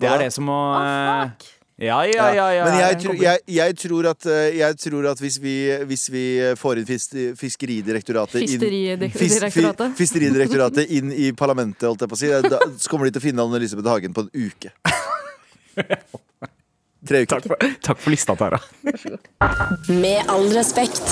[0.00, 1.50] Det er det som må oh, eh, fuck.
[1.82, 2.46] Ja, ja, ja.
[2.54, 5.54] ja Men jeg, tror- jeg, jeg, tror at, eh, jeg tror at hvis vi,
[5.90, 6.24] hvis vi
[6.58, 7.08] får inn fis,
[7.40, 9.10] Fiskeridirektoratet inn.
[9.10, 9.40] Fis-
[9.98, 13.26] Fiskeridirektoratet inn i parlamentet, holdt jeg på å si, da så kommer de til å
[13.26, 14.70] finne Anne-Elisabeth Hagen på en uke.
[17.04, 17.34] Tre uker.
[17.34, 18.60] Takk for, takk for lista, Tara.
[19.90, 21.02] Med all respekt.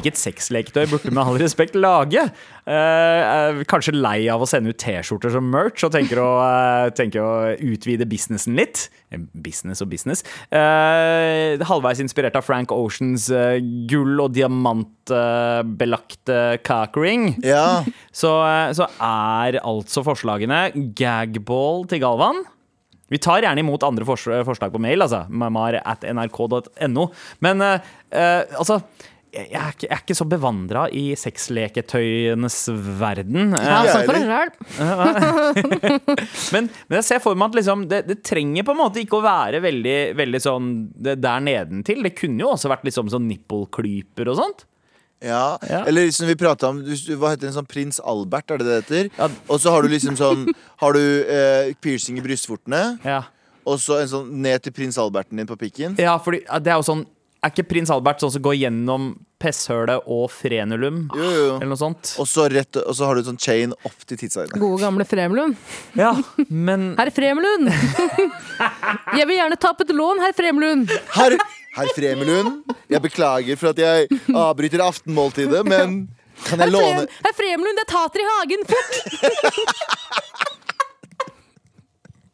[0.00, 2.22] Hvilket sexleketøy burde med all respekt lage?
[2.64, 7.20] Eh, kanskje lei av å sende ut T-skjorter som merch og tenker å, eh, tenker
[7.20, 8.88] å utvide businessen litt.
[9.12, 10.24] Eh, Business og business.
[10.50, 17.36] Eh, halvveis inspirert av Frank Oceans eh, gull- og diamantbelagte cockring.
[17.44, 17.84] Ja.
[18.10, 18.40] Så,
[18.72, 22.46] så er altså forslagene gagball til Galvan.
[23.10, 25.26] Vi tar gjerne imot andre forslag på mail, altså.
[25.28, 27.10] Mamar at nrk.no.
[27.42, 27.78] Men uh,
[28.56, 28.80] altså
[29.30, 32.56] jeg er, ikke, jeg er ikke så bevandra i sexleketøyenes
[32.98, 33.52] verden.
[33.54, 34.56] Ja, sånn for deg
[36.54, 39.20] men, men jeg ser for meg at liksom, det, det trenger på en måte ikke
[39.20, 42.02] å være veldig, veldig sånn det der nedentil.
[42.06, 44.66] Det kunne jo også vært liksom sånn nippelklyper og sånt.
[45.20, 45.58] Ja.
[45.68, 45.82] Ja.
[45.84, 48.78] Eller liksom vi prata om, hva heter det, en sånn prins Albert, er det det
[48.80, 49.10] heter?
[49.18, 49.28] Ja.
[49.52, 50.46] Og så har du liksom sånn
[50.80, 53.22] Har du eh, piercing i brystvortene, Ja,
[53.68, 55.94] og så en sånn ned til prins Alberten din på pikken.
[56.00, 57.04] ja fordi det er jo sånn
[57.40, 59.04] Er ikke prins Albert sånn som går gjennom
[59.40, 61.06] pesshølet og frenulum?
[61.16, 61.44] Jo, jo.
[61.54, 62.10] Eller noe sånt?
[62.20, 64.60] Og så, rett, og så har du sånn chain opp til tidshøydene.
[64.60, 65.56] Gode, gamle Fremlund.
[65.96, 66.10] Ja,
[66.52, 67.72] men Herr Fremlund!
[69.18, 70.92] Jeg vil gjerne ta opp et lån, herr Fremlund.
[71.16, 71.38] Herr,
[71.78, 76.02] herr Fremlund, jeg beklager for at jeg avbryter aftenmåltidet, men
[76.44, 78.66] kan jeg låne herr Fremlund, det er tater i hagen!
[78.68, 80.26] Fort!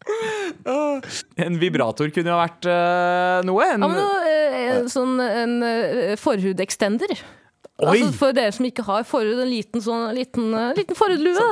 [1.46, 3.72] en vibrator kunne jo vært uh, noe.
[3.74, 7.16] En, Ja, men uh, sånn en uh, forhudekstender.
[7.76, 7.98] Oi!
[7.98, 11.42] Altså for dere som ikke har forhud, en liten, sånn, liten, liten forhudlue.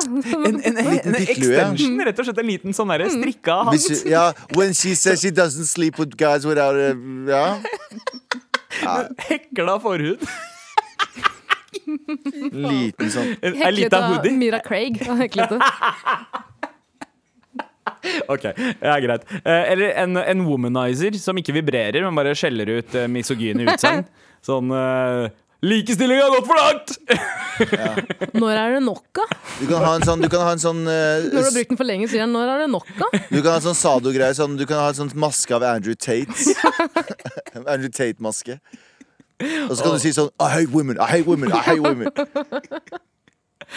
[0.48, 2.40] en, en, en, extension, rett og slett.
[2.40, 4.06] En liten sånn derre strikka Hvis, hals.
[4.08, 4.24] ja,
[4.56, 6.96] When she says she doesn't sleep with guys without uh,
[7.28, 7.60] Ja.
[9.28, 10.24] Hekla forhud.
[11.84, 13.34] Liten sånn.
[13.76, 14.32] Lita hoodie.
[14.38, 14.96] Mira Craig.
[15.04, 15.60] Heklet Heklete.
[18.32, 19.24] Ok, ja, greit.
[19.42, 24.04] Eh, eller en, en womanizer som ikke vibrerer, men bare skjeller ut uh, misogyne utsagn.
[24.48, 25.30] Sånn uh,
[25.64, 26.90] Likestilling har gått for langt!
[28.40, 29.24] Når er det nok, da?
[29.56, 31.70] Du kan ha en sånn, du kan ha en sånn eh, Når du har brukt
[31.72, 33.08] den for lenge, sier han når er det nok, da?
[33.30, 34.34] Du kan ha en sånn sado-greie.
[34.36, 36.34] Sånn, du kan ha en sånn maske av Andrew Tate.
[37.62, 38.58] Andrew Tate-maske.
[39.40, 42.12] Og så kan du si sånn I hate women, I hate women, I hate women.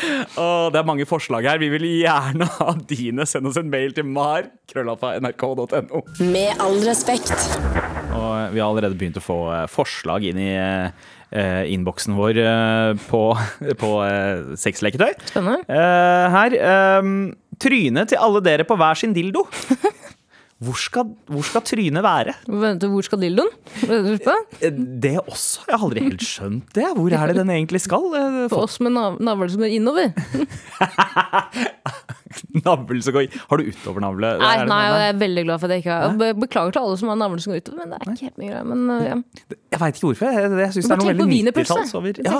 [0.42, 1.60] Åh, det er mange forslag her.
[1.62, 3.26] Vi vil gjerne ha dine.
[3.30, 4.48] Send oss en mail til mar.
[4.74, 6.04] Nrk.no.
[6.22, 7.34] Med all respekt.
[8.18, 12.92] Og vi har allerede begynt å få eh, forslag inn i eh, innboksen vår eh,
[13.10, 13.24] på,
[13.84, 15.12] på eh, sexleketøy.
[15.32, 15.62] Spennende.
[15.68, 16.58] Eh, her.
[16.72, 17.18] ehm,
[17.62, 19.48] trynet til alle dere på hver sin dildo.
[20.58, 22.34] Hvor skal, hvor skal trynet være?
[22.50, 23.52] Hvor skal dildoen?
[23.86, 24.38] Er det?
[24.66, 24.72] Eh,
[25.06, 25.68] Det også.
[25.68, 26.88] Jeg har aldri helt skjønt det.
[26.98, 28.08] Hvor er det den egentlig skal?
[28.18, 30.10] Eh, For oss med nav navle som er innover.
[32.66, 34.34] Navl som går Har du utovernavle?
[34.42, 37.12] Nei, Er nei, jeg er veldig glad for jeg ikke Be- Beklager til alle som
[37.12, 38.68] har navle som går utover, men det er ikke helt mye greier.
[38.68, 39.16] Men uh, ja.
[39.74, 40.36] Jeg veit ikke hvorfor.
[40.38, 42.34] Jeg, jeg syns det er noe veldig 90-talls over ja.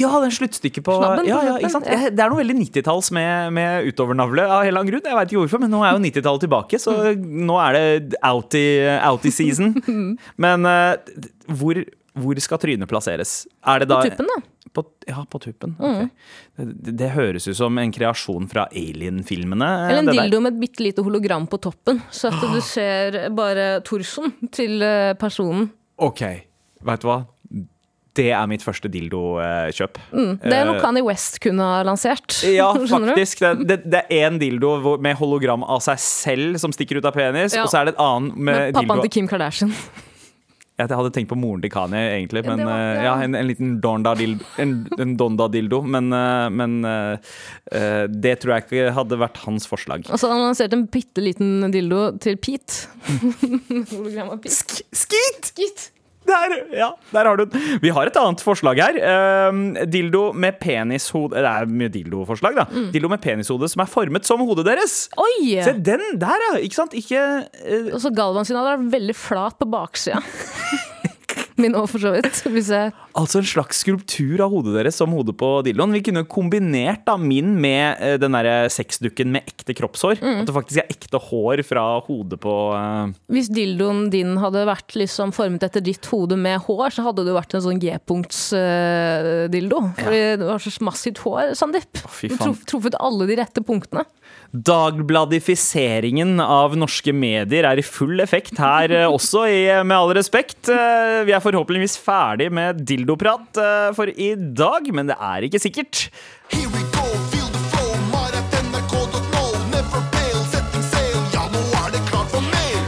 [0.00, 1.88] Ja, den sluttstykket på Snabben på ja, ja, ikke sant?
[1.90, 5.06] Det er noe veldig 90-talls med, med utovernavle av en eller annen grunn.
[5.10, 9.74] Jeg veit ikke hvorfor, men nå er jo 90-tallet tilbake, så nå er det outie-season.
[10.44, 10.96] Men uh,
[11.58, 11.80] hvor,
[12.16, 13.44] hvor skal trynet plasseres?
[13.66, 14.42] Er det da På tuppen, da.
[14.76, 15.76] På, ja, på tuppen.
[15.80, 16.10] ok.
[16.56, 19.70] Det, det høres ut som en kreasjon fra Alien-filmene.
[19.86, 23.78] Eller en dildo med et bitte lite hologram på toppen, så at du ser bare
[23.86, 25.70] torsoen til eh, personen.
[25.96, 26.22] Ok,
[26.84, 27.22] vet du hva?
[28.16, 29.98] Det er mitt første dildokjøp.
[30.42, 32.38] Det er noe Kanye West kunne ha lansert.
[32.56, 33.42] Ja, faktisk.
[33.66, 37.54] Det, det, er én dildo med hologram av seg selv som stikker ut av penis,
[37.56, 37.64] Ja.
[37.66, 39.72] og så er det et annet med Med pappaen dildo til Kim Kardashian.
[40.76, 42.42] Jeg hadde tenkt på moren til Kanye, egentlig.
[42.44, 43.04] Men, var- eh, ja.
[43.06, 44.44] ja, en, en liten Donda-dildo.
[44.60, 45.78] En, en Donda-dildo.
[45.88, 47.32] Men, eh, men eh,
[47.72, 50.04] eh, det tror jeg ikke hadde vært hans forslag.
[50.10, 52.90] Og så hadde han lansert en bitte liten dildo til Pete.
[53.94, 54.82] Hologram av Pete.
[54.92, 55.54] Skit!
[55.56, 55.88] Gitt.
[56.26, 57.78] Der, ja, der har du den.
[57.82, 58.98] Vi har et annet forslag her.
[58.98, 62.66] Uh, dildo med penishode Det er mye dildoforslag, da.
[62.72, 62.90] Mm.
[62.94, 64.98] Dildo med penishode som er formet som hodet deres.
[65.20, 65.54] Oi!
[65.62, 66.58] Se den der, ja.
[66.58, 66.96] Ikke sant?
[66.98, 67.94] Ikke uh...
[67.94, 70.22] Og så Galvan sin hadde vært veldig flat på baksida.
[71.62, 72.42] Min òg, for så vidt.
[72.52, 75.94] Hvis jeg Altså en slags skulptur av hodet deres som hodet på dildoen.
[75.96, 80.20] Vi kunne kombinert da min med eh, den derre sexdukken med ekte kroppshår.
[80.20, 80.42] Mm.
[80.42, 83.14] At det faktisk er ekte hår fra hodet på uh...
[83.32, 87.32] Hvis dildoen din hadde vært liksom formet etter ditt hode med hår, så hadde det
[87.32, 89.80] jo vært en sånn G-punkts-dildo.
[90.02, 92.04] Fordi det var så massivt hår, Sandeep.
[92.04, 92.36] Oh, Du
[92.68, 94.04] truffet alle de rette punktene.
[94.52, 100.68] Dagbladifiseringen av norske medier er i full effekt her eh, også, i Med all respekt.
[100.72, 105.60] Eh, Vi er forhåpentligvis ferdig med dildoprat eh, for i dag, men det er ikke
[105.62, 106.06] sikkert.
[106.52, 109.44] Here we go, feel the flow, mar.nrk.no.
[109.74, 110.38] Never fail,
[110.92, 112.80] sail, ja, nå er det klart for mer.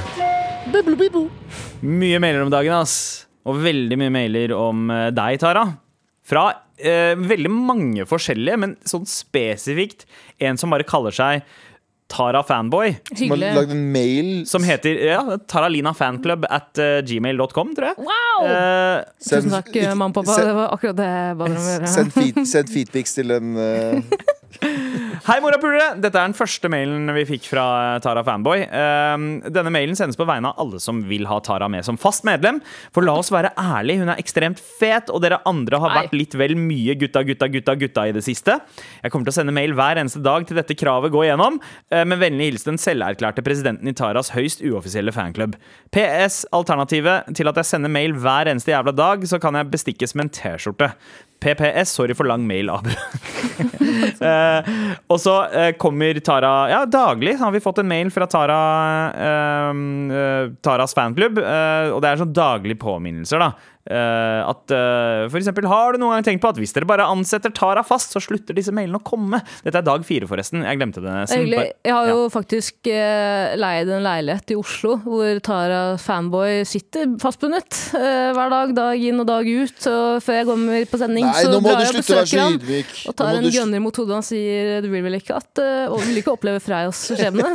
[1.83, 2.97] Mye mailer om dagen, ass.
[3.49, 5.67] Og veldig mye mailer om eh, deg, Tara.
[6.29, 6.43] Fra
[6.77, 10.05] eh, veldig mange forskjellige, men sånn spesifikt
[10.41, 11.43] en som bare kaller seg
[12.09, 12.95] Tara Fanboy.
[13.13, 17.99] Som har lagd en mail Som heter ja, taralinafanclub at uh, gmail.com, tror jeg.
[18.01, 18.47] Wow!
[18.49, 20.39] Eh, Tusen takk, ikke- mamma og pappa.
[20.39, 21.91] send- Det var akkurat det jeg ba dere om å gjøre.
[21.93, 22.41] Send, feed,
[22.79, 24.01] feedpics til en eh,
[25.29, 25.91] Hei, morapulere!
[26.01, 27.63] Dette er den første mailen vi fikk fra
[28.01, 28.63] Tara Fanboy.
[28.65, 32.25] Ehm, denne mailen sendes på vegne av alle som vil ha Tara med som fast
[32.25, 32.63] medlem.
[32.97, 36.33] For la oss være ærlig, hun er ekstremt fet, og dere andre har vært litt
[36.33, 38.57] vel mye gutta, gutta, gutta, gutta i det siste.
[39.03, 41.61] Jeg kommer til å sende mail hver eneste dag til dette kravet går igjennom.
[41.93, 45.61] eh, Med vennlig hilsen den selverklærte presidenten i Taras høyst uoffisielle fanklubb.
[45.93, 46.47] PS.
[46.57, 50.31] Alternativet til at jeg sender mail hver eneste jævla dag, så kan jeg bestikkes med
[50.31, 50.95] en T-skjorte.
[51.41, 52.91] PPS, sorry for lang mail, Abu.
[54.19, 54.69] Eh,
[55.11, 58.59] og så eh, kommer Tara Ja, daglig har vi fått en mail fra Tara
[59.15, 59.81] eh,
[60.19, 61.39] eh, Taras fanklubb.
[61.43, 63.53] eh, og det er sånn daglige påminnelser, da.
[63.89, 67.07] Eh, at uh, for eksempel, Har du noen gang tenkt på at hvis dere bare
[67.09, 69.41] ansetter Tara fast, så slutter disse mailene å komme?
[69.65, 70.61] Dette er dag fire, forresten.
[70.67, 71.15] Jeg glemte det.
[71.33, 72.29] Jeg har jo Ja.
[72.35, 78.75] faktisk uh, leid en leilighet i Oslo hvor Tara fanboy sitter fastbundet uh, hver dag,
[78.77, 79.81] dag inn og dag ut.
[79.89, 82.61] Og før jeg kommer på sending, Nei, så drar jeg og besøker han.
[83.09, 85.95] Og tar en du gunner mot hodet og sier du vil vel ikke at uh,
[85.95, 87.49] og vil ikke oppleve Freias skjebne?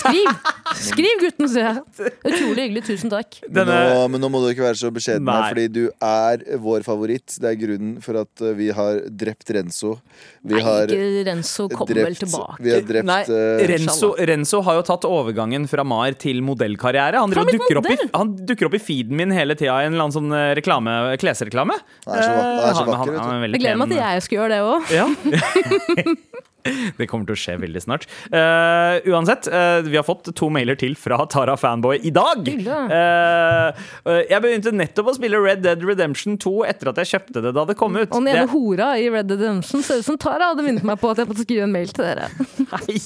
[0.00, 0.32] Skriv!
[0.80, 2.10] Skriv, gutten, sier jeg.
[2.24, 2.86] Utrolig hyggelig.
[2.88, 3.42] Tusen takk.
[3.50, 5.49] Denne, nå, Men nå må du ikke være så beskjeden, Nei.
[5.50, 7.36] Fordi du er vår favoritt.
[7.42, 9.96] Det er grunnen for at eh, vi har drept Renzo.
[10.40, 12.62] Vi Nei, har ikke Renzo kommer vel tilbake.
[12.64, 17.20] vi har drept Nei, eh, Renzo, Renzo har jo tatt overgangen fra Mar til modellkarriere.
[17.20, 20.08] Han, dukker, opp i, han dukker opp i feeden min hele tida i en eller
[20.08, 21.76] annen sånn eh, reklame, klesreklame.
[22.06, 24.24] Han er så han er så Eh, vakker, vet han Jeg gleder meg til jeg
[24.24, 24.94] skal gjøre det òg.
[24.96, 25.06] Ja.
[26.60, 28.06] Det kommer til å skje veldig snart.
[28.28, 32.48] Uh, uansett, uh, vi har fått to mailer til fra Tara Fanboy i dag.
[32.50, 37.44] Eh, eh, jeg begynte nettopp å spille Red Dead Redemption 2 etter at jeg kjøpte
[37.46, 38.10] det da det kom ut.
[38.10, 41.00] Og den ene hora i Red Dead Redemption ser ut som Tara hadde minnet meg
[41.00, 42.28] på at jeg måtte skrive en mail til dere.
[42.70, 42.98] Nei,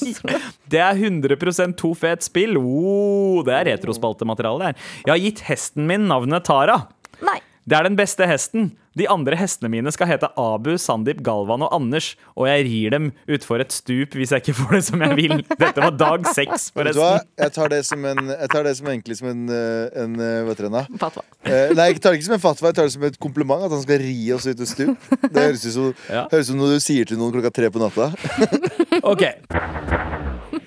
[0.68, 2.59] det er 100% to fet spill.
[2.61, 4.85] Oh, det er retrospaltemateriale der.
[5.07, 6.83] Jeg har gitt hesten min navnet Tara.
[7.25, 7.39] Nei.
[7.65, 8.73] Det er den beste hesten.
[8.95, 13.09] De andre hestene mine skal hete Abu, Sandeep, Galvan og Anders, og jeg rir dem
[13.27, 15.35] utfor et stup hvis jeg ikke får det som jeg vil.
[15.59, 17.09] Dette var dag seks, Vet du hva?
[17.17, 17.31] forresten.
[17.43, 20.37] Jeg tar det som en Jeg tar det som egentlig som en, eh, en eh,
[20.45, 20.85] Hva heter den da?
[21.01, 21.25] Fatwa.
[21.43, 23.65] Eh, Nei, jeg tar det ikke som en fatwa, jeg tar det som et kompliment.
[23.67, 25.11] At han skal ri oss ut et stup.
[25.25, 26.27] Det høres ut som, Ja.
[26.31, 28.12] høres ut som noe du sier til noen klokka tre på natta.
[29.05, 29.25] Ok.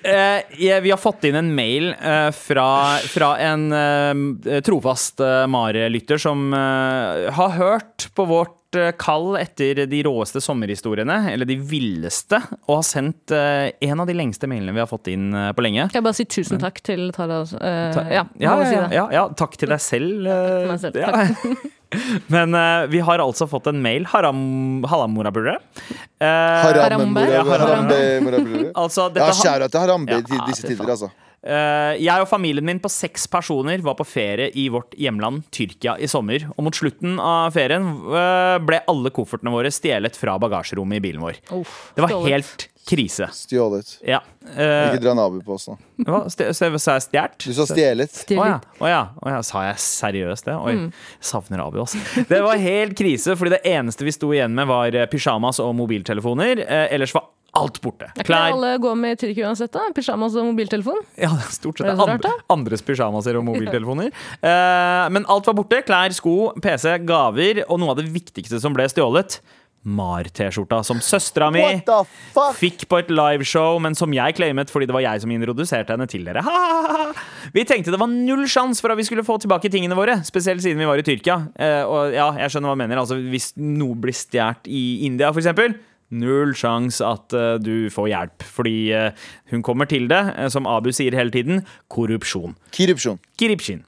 [0.02, 2.68] Eh, vi har fått inn en mail eh, fra,
[3.10, 8.57] fra en eh, trofast Mare-lytter som har hørt på vårt
[9.00, 14.16] kall etter de råeste sommerhistoriene, eller de villeste, og har sendt eh, en av de
[14.18, 15.86] lengste mailene vi har fått inn eh, på lenge.
[15.88, 17.40] Kan jeg bare si tusen takk til Tara?
[17.42, 20.26] eh, Ta- ja, ja, ja, si ja, takk til deg selv.
[20.28, 21.12] eh, meg selv, ja.
[22.28, 24.04] Men uh, vi har altså fått en mail.
[24.12, 25.54] Haram, Hallamorapulere.
[26.20, 27.22] Uh, Harambe.
[27.32, 27.96] Ja, Harambe.
[28.26, 28.66] Harambe.
[28.76, 31.08] altså, dette ja, kjære til Harambe Ja, i disse tider, altså.
[31.42, 35.94] Eh, jeg og familien min på seks personer var på ferie i vårt hjemland Tyrkia
[36.02, 36.48] i sommer.
[36.56, 41.22] Og mot slutten av ferien eh, ble alle koffertene våre stjelet fra bagasjerommet i bilen
[41.22, 41.38] vår.
[41.60, 42.32] Uff, Det var stjålet.
[42.34, 43.28] helt krise.
[43.36, 43.90] Stjålet.
[44.08, 44.22] Ja.
[44.48, 45.74] Uh, Ikke dra Nabu på oss nå.
[46.08, 46.22] hva?
[46.32, 47.34] Sa jeg stjålet?
[47.44, 48.22] Du sa stjelet.
[48.32, 48.54] Å ja.
[48.80, 49.02] Oh, ja.
[49.20, 49.42] Oh, ja.
[49.44, 50.54] Sa jeg seriøst det?
[50.56, 50.88] Oi,
[51.20, 52.00] savner Abu, altså.
[52.30, 56.64] Det var helt krise, fordi det eneste vi sto igjen med, var pysjamas og mobiltelefoner.
[56.64, 57.28] Eh, ellers var
[57.58, 58.08] alt borte.
[58.12, 59.72] Er ikke Klær alle går med i Tyrkia uansett?
[59.74, 59.84] da?
[59.96, 61.04] Pyjamas og mobiltelefon?
[61.20, 61.90] Ja, stort sett.
[61.90, 64.10] Rart, Andre, andres pysjamaser og mobiltelefoner.
[64.42, 65.82] uh, men alt var borte.
[65.86, 67.64] Klær, sko, PC, gaver.
[67.68, 69.40] Og noe av det viktigste som ble stjålet,
[69.88, 70.80] Mar-T-skjorta.
[70.84, 71.62] Som søstera mi
[72.58, 76.08] fikk på et liveshow, men som jeg claimet fordi det var jeg som introduserte henne
[76.10, 76.42] til dere.
[76.44, 77.26] Ha, ha, ha.
[77.54, 80.64] Vi tenkte det var null sjanse for at vi skulle få tilbake tingene våre, spesielt
[80.64, 81.38] siden vi var i Tyrkia.
[81.54, 83.02] Eh, og ja, jeg skjønner hva du mener.
[83.04, 85.78] Altså, hvis noe blir stjålet i India, for eksempel,
[86.10, 89.10] Null sjanse at uh, du får hjelp, fordi uh,
[89.52, 91.60] hun kommer til det, uh, som Abu sier hele tiden,
[91.92, 92.56] korrupsjon.
[92.72, 93.84] Kiripsjon Kiripshin.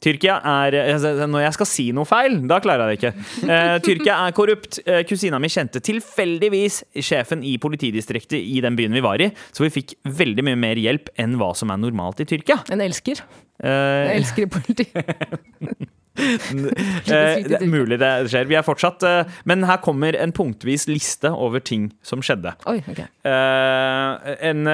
[0.00, 3.50] Tyrkia er eh, altså, Når jeg skal si noe feil, da klarer jeg det ikke.
[3.52, 4.78] Eh, Tyrkia er korrupt.
[4.88, 9.66] Eh, kusina mi kjente tilfeldigvis sjefen i politidistriktet i den byen vi var i, så
[9.66, 12.62] vi fikk veldig mye mer hjelp enn hva som er normalt i Tyrkia.
[12.72, 13.20] En elsker.
[13.60, 14.88] Eh, Jeg elsker i politi.
[17.10, 18.46] Eh, det er mulig det skjer.
[18.46, 22.52] Vi er fortsatt eh, Men her kommer en punktvis liste over ting som skjedde.
[22.70, 23.00] Oi, ok.
[23.26, 24.70] Eh, en,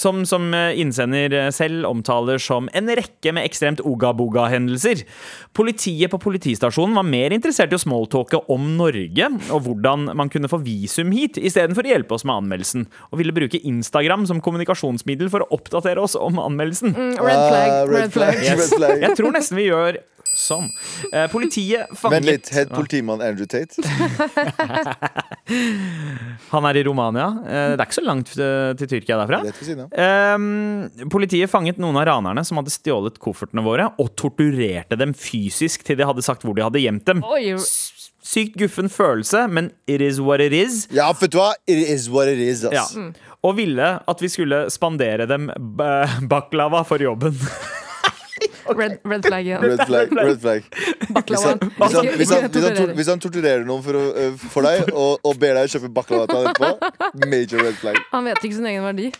[0.00, 5.04] som, som innsender selv omtaler som en rekke med ekstremt oga-boga-hendelser.
[5.56, 10.50] Politiet på politistasjonen var mer interessert i å smalltalke om Norge og hvordan man kunne
[10.50, 12.86] få visum hit, istedenfor å hjelpe oss med anmeldelsen.
[13.12, 16.96] Og ville bruke Instagram som kommunikasjonsmiddel for å oppdatere oss om anmeldelsen.
[16.96, 17.70] Mm, Red flag.
[17.70, 18.42] Ah, red flag.
[18.42, 18.58] Yes.
[18.66, 19.02] Red flag.
[19.06, 20.00] Jeg tror nesten vi gjør
[20.36, 20.68] sånn.
[21.12, 22.50] Eh, politiet fanget Vent litt.
[22.54, 23.80] Het politimann Andrew Tate?
[26.52, 27.28] Han er i Romania.
[27.46, 29.42] Eh, det er ikke så langt eh, til Tyrkia derfra.
[29.60, 29.94] Siden av.
[29.96, 35.86] Ehm, politiet fanget noen av ranerne som hadde stjålet koffertene våre, og torturerte dem fysisk
[35.86, 37.24] til de hadde sagt hvor de hadde gjemt dem.
[37.26, 37.56] Oi,
[38.26, 40.88] Sykt guffen følelse, men it is what it is.
[40.90, 41.52] Ja, vet du hva?
[41.70, 42.82] It is what it is, Ja.
[43.46, 45.46] Og ville at vi skulle spandere dem
[46.26, 47.36] baklava for jobben.
[48.74, 49.58] red, red flag ja.
[49.62, 50.12] Red flag.
[50.16, 50.62] Red flag.
[50.66, 52.94] Hvis han, hvis, han, hvis, han, hvis, han, torturerer.
[52.98, 56.22] hvis han torturerer noen for, å, øh, for deg, og, og ber deg kjøpe baklava
[56.26, 56.66] etterpå,
[57.26, 57.96] major red flag.
[58.12, 59.06] Han vet ikke sin egen verdi.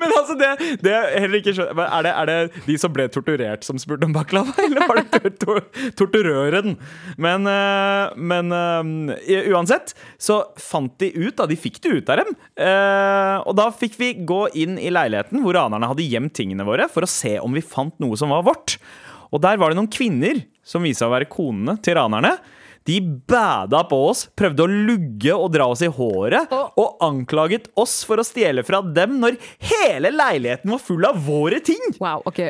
[0.00, 0.50] Men altså, det,
[0.84, 4.06] det er heller ikke skjønner er det, er det de som ble torturert, som spurte
[4.08, 5.62] om baklava, eller var det tor tor
[5.98, 6.76] torturøren?
[7.20, 11.48] Men, eh, men uh, uansett så fant de ut, da.
[11.48, 12.34] De fikk det ut av dem.
[12.58, 16.88] Uh, og da fikk vi gå inn i leiligheten hvor ranerne hadde gjemt tingene våre,
[16.92, 18.78] for å se om vi fant noe som var vårt.
[19.32, 22.36] Og der var det noen kvinner som viste seg å være konene til ranerne.
[22.88, 28.00] De bæda på oss, prøvde å lugge og dra oss i håret, og anklaget oss
[28.08, 29.36] for å stjele fra dem når
[29.70, 31.82] hele leiligheten var full av våre ting!
[32.00, 32.40] Wow, ok.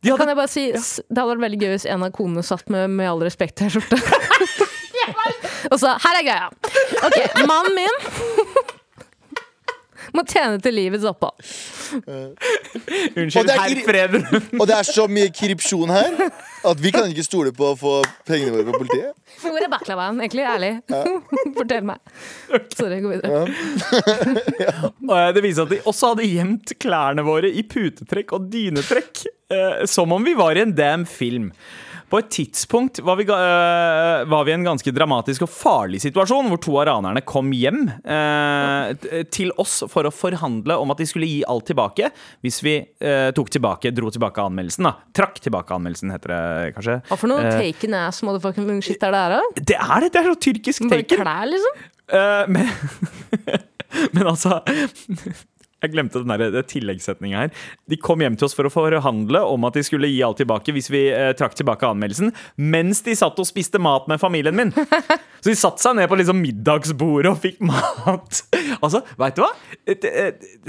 [0.00, 0.80] De hadde Kan jeg bare si, ja.
[0.80, 3.98] Det hadde vært veldig gøy hvis en av konene satt med Med all respekt T-skjorte.
[5.72, 6.50] Og sa 'her er greia'.
[7.06, 7.18] Ok,
[7.48, 7.96] mannen min
[10.16, 11.50] må tjene til livets opphold.
[12.00, 14.26] Og Unnskyld, det er herr Preben.
[14.60, 16.16] Og det er så mye korrupsjon her
[16.70, 17.94] at vi kan ikke stole på å få
[18.28, 19.12] pengene våre fra politiet.
[19.40, 20.44] Hvor er baklavaen, egentlig?
[20.44, 20.72] Ærlig.
[21.58, 22.00] Fortell meg.
[22.76, 23.44] Sorry, gå videre.
[25.10, 29.24] Og eh, det viser at de også hadde gjemt klærne våre i putetrekk og dynetrekk.
[29.50, 31.50] Eh, som om vi var i en damn film.
[32.10, 36.48] På et tidspunkt var vi, eh, var vi i en ganske dramatisk og farlig situasjon,
[36.50, 38.90] hvor to av ranerne kom hjem uh,
[39.30, 42.10] til oss for å forhandle om at de skulle gi alt tilbake
[42.42, 44.88] hvis vi uh, tok tilbake, dro tilbake anmeldelsen.
[44.88, 46.98] da Trakk tilbake anmeldelsen, heter det kanskje.
[47.10, 49.64] Hva for noe taken ass motherfucking shit er det her, da?
[49.70, 50.10] det er det!
[50.10, 50.96] Det er så tyrkisk taken.
[50.96, 51.86] Bare klær, liksom?
[52.50, 52.66] Men,
[54.16, 54.58] men altså
[55.80, 57.52] Jeg glemte den der, det tilleggssetninga her.
[57.88, 60.74] De kom hjem til oss for å forhandle om at de skulle gi alt tilbake
[60.76, 64.74] hvis vi eh, trakk tilbake anmeldelsen, mens de satt og spiste mat med familien min.
[65.40, 68.44] Så de satte seg ned på liksom middagsbordet og fikk mat.
[68.80, 69.50] Altså, veit du hva?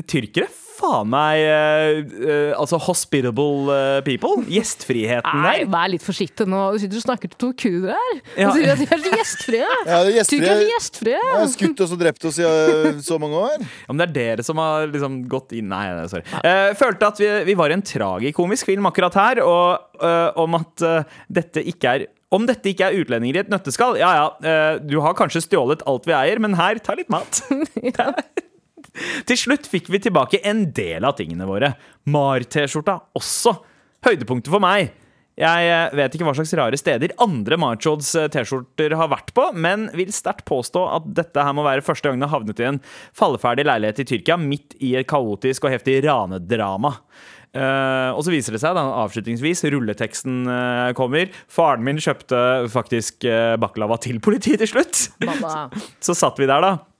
[0.09, 0.47] Tyrkere,
[0.82, 4.46] faen meg uh, eh, Altså hospitable eh, people.
[4.52, 5.72] Gjestfriheten Nei, der.
[5.72, 6.62] vær litt forsiktig nå.
[6.76, 8.22] Du sitter og snakker til to kuer her.
[8.36, 8.50] Ja.
[8.50, 9.70] Og sier at de er så gjestfrie.
[9.92, 10.42] Ja, det er gjestfrie.
[10.42, 11.22] De er gjestfrie.
[11.32, 13.66] Har skutt oss og drept oss i uh, så mange år.
[13.92, 16.26] Om det er dere som har liksom gått inn Nei, nei, sorry.
[16.44, 19.88] Uh, følte at vi, vi var i en tragikomisk film akkurat her, og
[20.42, 20.82] om at
[21.30, 25.14] dette ikke er om dette ikke er utlendinger i et nøtteskall, ja ja, du har
[25.20, 27.44] kanskje stjålet alt vi eier, men her, ta litt mat.
[29.30, 31.74] Til slutt fikk vi tilbake en del av tingene våre.
[32.12, 33.56] Mar-T-skjorta også.
[34.06, 34.93] Høydepunktet for meg.
[35.39, 39.47] Jeg eh, vet ikke hva slags rare steder andre Marchods eh, T-skjorter har vært på,
[39.56, 42.68] men vil sterkt påstå at dette her må være første gang det har havnet i
[42.68, 42.82] en
[43.18, 46.97] falleferdig leilighet i Tyrkia midt i et kaotisk og heftig ranedrama.
[47.52, 51.34] Uh, og så viser det seg da, avslutningsvis, rulleteksten uh, kommer.
[51.52, 52.39] Faren min kjøpte
[52.72, 55.10] faktisk uh, baklava til politiet til slutt.
[56.06, 56.91] Så satt vi der, da.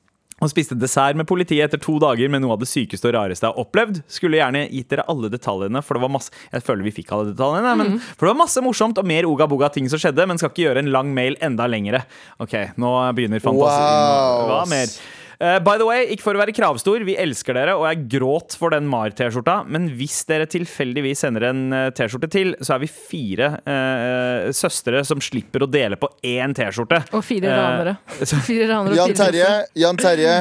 [0.42, 3.46] Og spiste dessert med politiet etter to dager med noe av det sykeste og rareste
[3.46, 4.02] jeg har opplevd.
[4.10, 7.30] Skulle gjerne gitt dere alle detaljene, for det var masse Jeg føler vi fikk alle
[7.30, 10.50] detaljene, men for det var masse morsomt og mer oga-boga ting som skjedde, men skal
[10.50, 12.04] ikke gjøre en lang mail enda lengre.
[12.42, 13.98] OK, nå begynner fantasien.
[14.02, 14.48] Wow.
[14.50, 14.96] Hva mer?
[15.42, 18.54] Eh, by the way, ikke for å være kravstor, vi elsker dere, og jeg gråt
[18.60, 19.62] for den Mar-T-skjorta.
[19.74, 25.02] Men hvis dere tilfeldigvis sender en eh, T-skjorte til, så er vi fire uh, søstre
[25.08, 27.02] som slipper å dele på én T-skjorte.
[27.18, 27.96] Og fire ranere.
[29.00, 29.50] Jan Terje,
[29.82, 30.36] Jan Terje.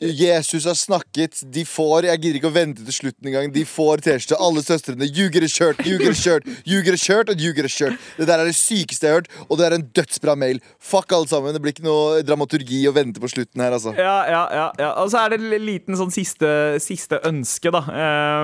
[0.00, 1.40] Jesus har snakket.
[1.52, 3.52] De får Jeg gidder ikke å vente til slutten engang.
[3.52, 4.36] De får T-skjorte.
[4.44, 5.08] Alle søstrene.
[5.08, 7.64] You get a shirt, you get a shirt, you get a shirt and you get
[7.64, 7.96] a shirt.
[8.18, 10.60] Det der er det sykeste jeg har hørt, og det er en dødsbra mail.
[10.78, 11.56] Fuck alle sammen.
[11.56, 13.94] Det blir ikke noe dramaturgi å vente på slutten her, altså.
[13.96, 14.90] Ja, ja, ja, ja.
[15.02, 16.50] Og så er det en liten sånn siste,
[16.84, 17.82] siste ønske, da.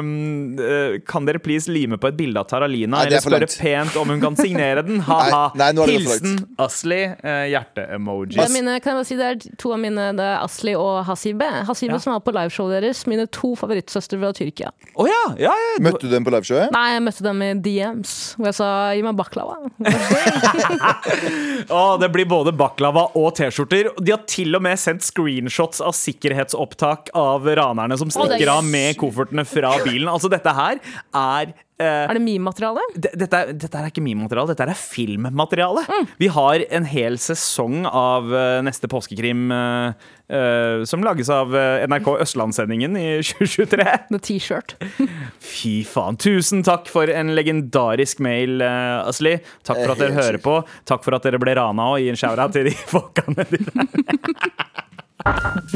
[0.01, 3.51] Um, eh, kan dere please lime på et bilde av Taralina, Nei, er eller spørre
[3.53, 5.03] pent om hun kan signere den?
[5.09, 5.47] Ha-ha.
[5.85, 8.37] Hilsen Asli, Uh, hjerte-emoji.
[8.41, 10.94] Er, mine, kan jeg bare si, det er to av mine Det er Asli og
[11.03, 11.47] Hasibe.
[11.67, 11.99] Hasibe Ja.
[11.99, 13.07] som var på liveshowet deres.
[13.11, 14.71] Mine to favorittsøstre fra Tyrkia.
[14.95, 15.79] Oh, ja, ja, ja.
[15.79, 16.71] du- Møtte du dem på liveshowet?
[16.73, 19.59] Nei, jeg møtte dem i DMs, hvor jeg sa 'gi meg baklava'.
[21.71, 23.91] oh, det blir både baklava og T-skjorter.
[24.01, 28.65] De har til og med sendt screenshots av sikkerhetsopptak av ranerne som er stikker av
[28.65, 30.09] med koffertene fra bilen.
[30.13, 30.81] Altså, dette her
[31.15, 32.79] er Uh, Er det meme-materiale?
[32.95, 35.83] Dette, dette er ikke meme-materiale, dette er filmmateriale.
[36.23, 41.85] Vi har en hel sesong av uh, neste påskekrim eh, eh, som lages av eh,
[41.89, 43.87] NRK Østlandssendingen i 2023.
[44.15, 44.77] Med T-shirt.
[45.55, 46.19] Fy faen.
[46.21, 49.37] Tusen takk for en legendarisk mail, uh, Asli.
[49.67, 50.59] Takk for at dere hører på.
[50.89, 53.89] Takk for at dere ble rana, og gi en shout-out til de folkene dine.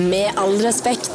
[0.09, 1.12] Med all respekt.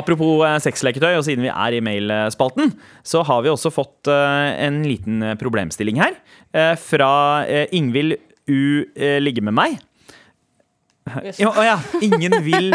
[0.00, 2.70] Apropos sexleketøy, og siden vi er i mailspalten,
[3.04, 6.16] så har vi også fått en liten problemstilling her.
[6.80, 7.10] fra
[7.76, 8.16] Ingvild
[8.50, 8.90] U.
[8.98, 9.78] eh, ligge med meg.
[11.40, 11.78] Ja, å ja.
[12.04, 12.74] Ingen vil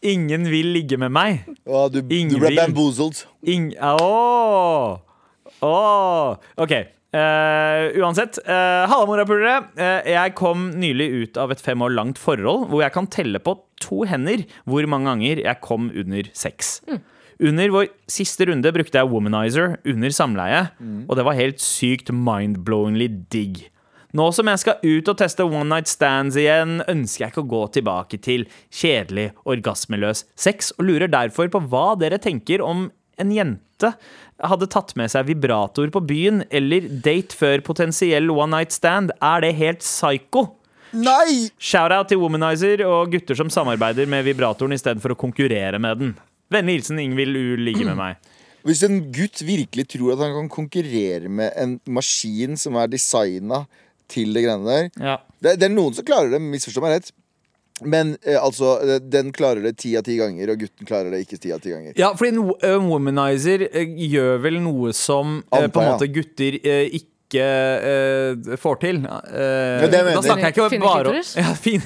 [0.00, 1.42] Ingen vil ligge med meg.
[1.68, 3.26] Oh, du, du ble bamboozled.
[3.44, 3.74] Ing...
[3.76, 4.96] Åh!
[5.60, 6.40] oh.
[6.56, 6.72] OK.
[7.10, 8.38] Uh, uansett.
[8.46, 9.58] Uh, Halla, morapulere.
[9.76, 13.42] Uh, jeg kom nylig ut av et fem år langt forhold hvor jeg kan telle
[13.42, 16.78] på to hender hvor mange ganger jeg kom under sex.
[17.40, 20.66] Under vår siste runde brukte jeg womanizer under samleie,
[21.08, 23.62] og det var helt sykt mind-blowingly digg.
[24.16, 27.50] Nå som jeg skal ut og teste one night stands igjen, ønsker jeg ikke å
[27.52, 32.88] gå tilbake til kjedelig, orgasmeløs sex, og lurer derfor på hva dere tenker om
[33.20, 33.92] en jente
[34.40, 39.12] hadde tatt med seg vibrator på byen, eller date før potensiell one night stand.
[39.20, 40.48] Er det helt psycho?
[40.96, 41.50] Nei!
[41.62, 46.02] Shout-out til Womanizer og gutter som samarbeider med vibratoren i stedet for å konkurrere med
[46.02, 46.16] den.
[46.50, 47.44] Vennlig hilsen Ingvild U.
[47.62, 48.32] ligge med meg.
[48.66, 53.62] Hvis en gutt virkelig tror at han kan konkurrere med en maskin som er designa
[54.10, 55.16] til det greiene der Ja.
[55.40, 57.12] det, det er noen som klarer det, misforstå meg rett.
[57.80, 61.22] Men eh, altså, eh, den klarer det ti av ti ganger, og gutten klarer det
[61.24, 61.94] ikke ti av ti ganger.
[61.96, 62.58] Ja, fordi en wo-
[62.90, 67.06] womanizer eh, gjør vel noe som eh, på en måte gutter eh, ikke
[67.40, 68.96] uh, får til.
[69.06, 71.84] Eh, det mener da snakker jeg ikke bare om ja, fin,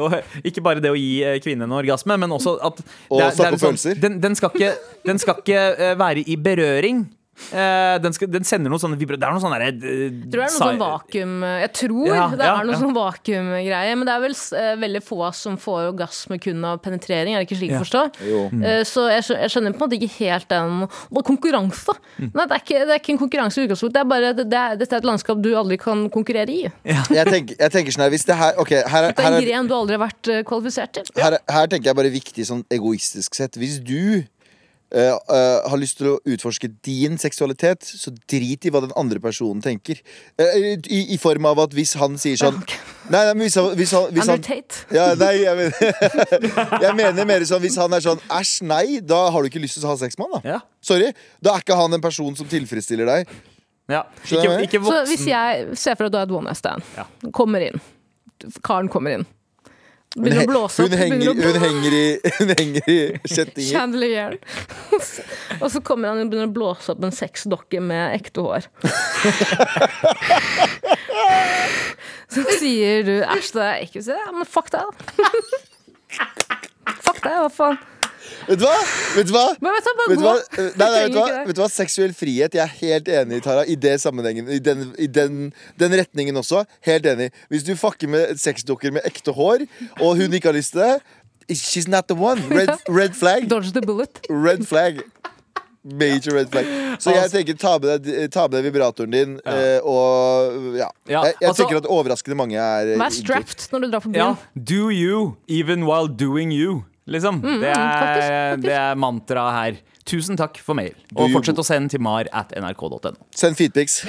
[0.00, 3.26] og Ikke bare det å gi eh, kvinnen en orgasme, men også at Og det
[3.28, 4.00] det snakke følelser.
[4.02, 4.72] Den, den skal ikke,
[5.06, 7.04] den skal ikke eh, være i berøring.
[7.52, 9.18] Eh, den, skal, den sender noen sånne vibra...
[9.20, 12.06] Det er noe sånn derre eh, Jeg tror det er noe sånn vakuum Jeg tror
[12.08, 12.78] Ja, det ja, er noe ja.
[12.80, 16.64] sånn vakuumgreie, men det er vel uh, veldig få av oss som får orgasme kun
[16.64, 18.02] av penetrering, er det ikke slik å forstå?
[18.64, 21.96] Eh, så jeg, jeg skjønner på en måte ikke helt den Og konkurranse!
[22.16, 22.30] Mm.
[22.32, 24.46] Nei, det er, ikke, det er ikke en konkurranse i utgangspunktet, det er bare det,
[24.52, 26.62] det er, dette er et landskap du aldri kan konkurrere i.
[27.16, 29.44] Jeg tenker, jeg tenker sånn her, hvis det her okay, her, er- her er en
[29.44, 31.12] gren du aldri har vært eh, kvalifisert til.
[31.20, 33.56] her, er- her tenker jeg bare viktig sånn egoistisk sett.
[33.60, 34.24] Hvis du
[34.92, 39.20] eh, eh, har lyst til å utforske din seksualitet, så drit i hva den andre
[39.22, 40.00] personen tenker.
[40.40, 42.78] Uh, i, I form av at hvis han sier sånn okay.
[43.06, 44.40] Nei, nei, men hvis han, hvis han, hvis han
[44.94, 46.06] ja, nei, jeg, mener,
[46.86, 49.78] jeg mener mer sånn Hvis han er sånn æsj, nei, da har du ikke lyst
[49.78, 50.42] til å ha sex med han.
[50.42, 50.62] da Ja.
[50.86, 51.12] Sorry.
[51.42, 53.30] Da er ikke han en person som tilfredsstiller deg.
[53.90, 54.02] Ja.
[54.26, 57.06] Ikke, ikke Så hvis jeg ser for at du har et one night stand, Ja.
[57.34, 57.78] kommer inn,
[58.66, 59.26] karen kommer inn,
[60.16, 63.70] begynner å blåse opp, hun, henger, hun, henger i, hun henger i kjettinger.
[63.70, 64.38] Chandelier.
[65.62, 68.62] og så kommer han og begynner å blåse opp en sexdokke med ekte hår.
[72.34, 74.92] så sier du æsj, det er ikke Så men fuck deg, da.
[77.02, 77.78] fuck deg, hva faen.
[78.46, 78.76] Vet du hva?
[79.16, 79.44] Vet du hva?
[79.62, 80.34] Men vet du, hva, Vet hva?
[80.56, 81.26] Nei, nei, vet, du hva?
[81.48, 81.68] vet du hva?
[81.72, 82.54] Seksuell frihet.
[82.56, 84.48] Jeg er helt enig, Tara, i det sammenhengen.
[84.52, 85.50] I den, i den,
[85.80, 86.64] den retningen også.
[86.86, 87.30] Helt enig.
[87.52, 89.66] Hvis du fucker med sexdukker med ekte hår,
[90.00, 90.94] og hun ikke har lyst til det,
[91.56, 92.40] she's not the one.
[92.58, 93.48] Red, red flag.
[93.50, 94.22] Dodge the bullet.
[94.30, 95.02] Red flag.
[95.86, 96.66] Major red flag.
[96.98, 99.76] Så jeg tenker ta med deg, ta med deg vibratoren din, ja.
[99.86, 100.88] og ja.
[101.06, 104.02] Ja, Jeg, jeg altså- tenker at overraskende mange er eh, Vær strapped når du drar
[104.02, 106.82] på Ja, do you, even while doing you.
[107.06, 107.38] Liksom.
[107.42, 108.62] det, er, Mm, faktisk, faktisk.
[108.66, 109.76] det er mantraet her.
[110.06, 110.94] Tusen takk for mail.
[111.18, 113.14] Og fortsett å sende til mar at nrk.no.
[113.34, 114.00] Send feedpics.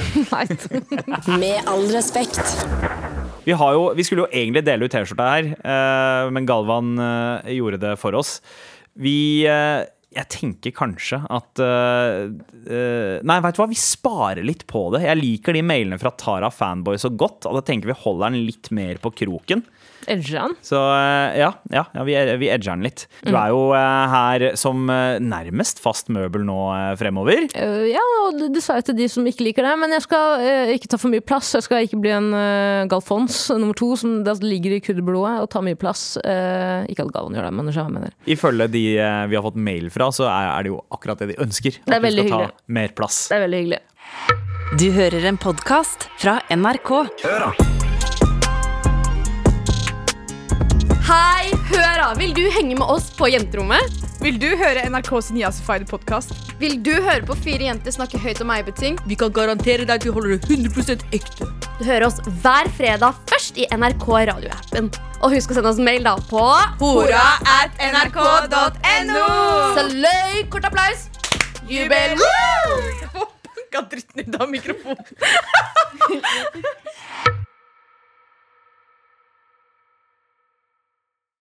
[1.42, 2.42] Med all respekt.
[3.48, 7.54] Vi, har jo, vi skulle jo egentlig dele ut T-skjorta her, eh, men Galvan eh,
[7.58, 8.38] gjorde det for oss.
[8.98, 9.86] Vi eh,
[10.18, 12.26] Jeg tenker kanskje at uh,
[13.22, 15.04] Nei, vet du hva, vi sparer litt på det.
[15.06, 18.46] Jeg liker de mailene fra Tara Fanboy så godt, og da tenker vi holder den
[18.48, 19.64] litt mer på kroken.
[20.08, 20.54] Edger han?
[20.64, 23.06] Så eh, ja, ja, ja vi, vi edger den litt.
[23.28, 26.58] Du er jo eh, her som eh, nærmest fast møbel nå
[27.00, 27.48] fremover.
[27.92, 29.76] Ja, og det- det sa jeg til de som ikke liker det.
[29.82, 31.54] Men jeg skal ikke ta for mye plass.
[31.58, 32.32] Jeg skal ikke bli en
[32.90, 36.16] Galfons nummer to som ligger i kuddeblodet og tar mye plass.
[36.24, 38.16] Eh, ikke at Galvan gjør det, men jeg mener.
[38.28, 38.86] Ifølge de
[39.28, 41.80] vi har fått mail fra, så er, det jo akkurat det de ønsker.
[41.86, 42.52] Det er At vi skal hyggelig.
[42.56, 43.28] ta mer plass.
[43.30, 43.82] Det er veldig hyggelig.
[44.78, 46.94] Du hører en podkast fra NRK.
[47.24, 47.77] Hør da!
[52.18, 53.94] Vil du henge med oss på jenterommet?
[54.20, 56.34] Vil du høre NRKs Niasified podkast?
[56.60, 58.98] Vil du høre på fire jenter snakke høyt om eiebeting?
[59.08, 61.48] Vi kan garantere deg at vi holder det 100% ekte.
[61.78, 64.92] Du hører oss hver fredag først i NRK radioappen.
[65.22, 66.44] Og husk å sende oss mail da på
[66.82, 69.26] Hora at nrk.no.
[69.78, 70.44] Saløy!
[70.52, 71.08] kort applaus.
[71.70, 72.20] Jubel!
[73.16, 75.06] Banka dritten ut av mikrofonen.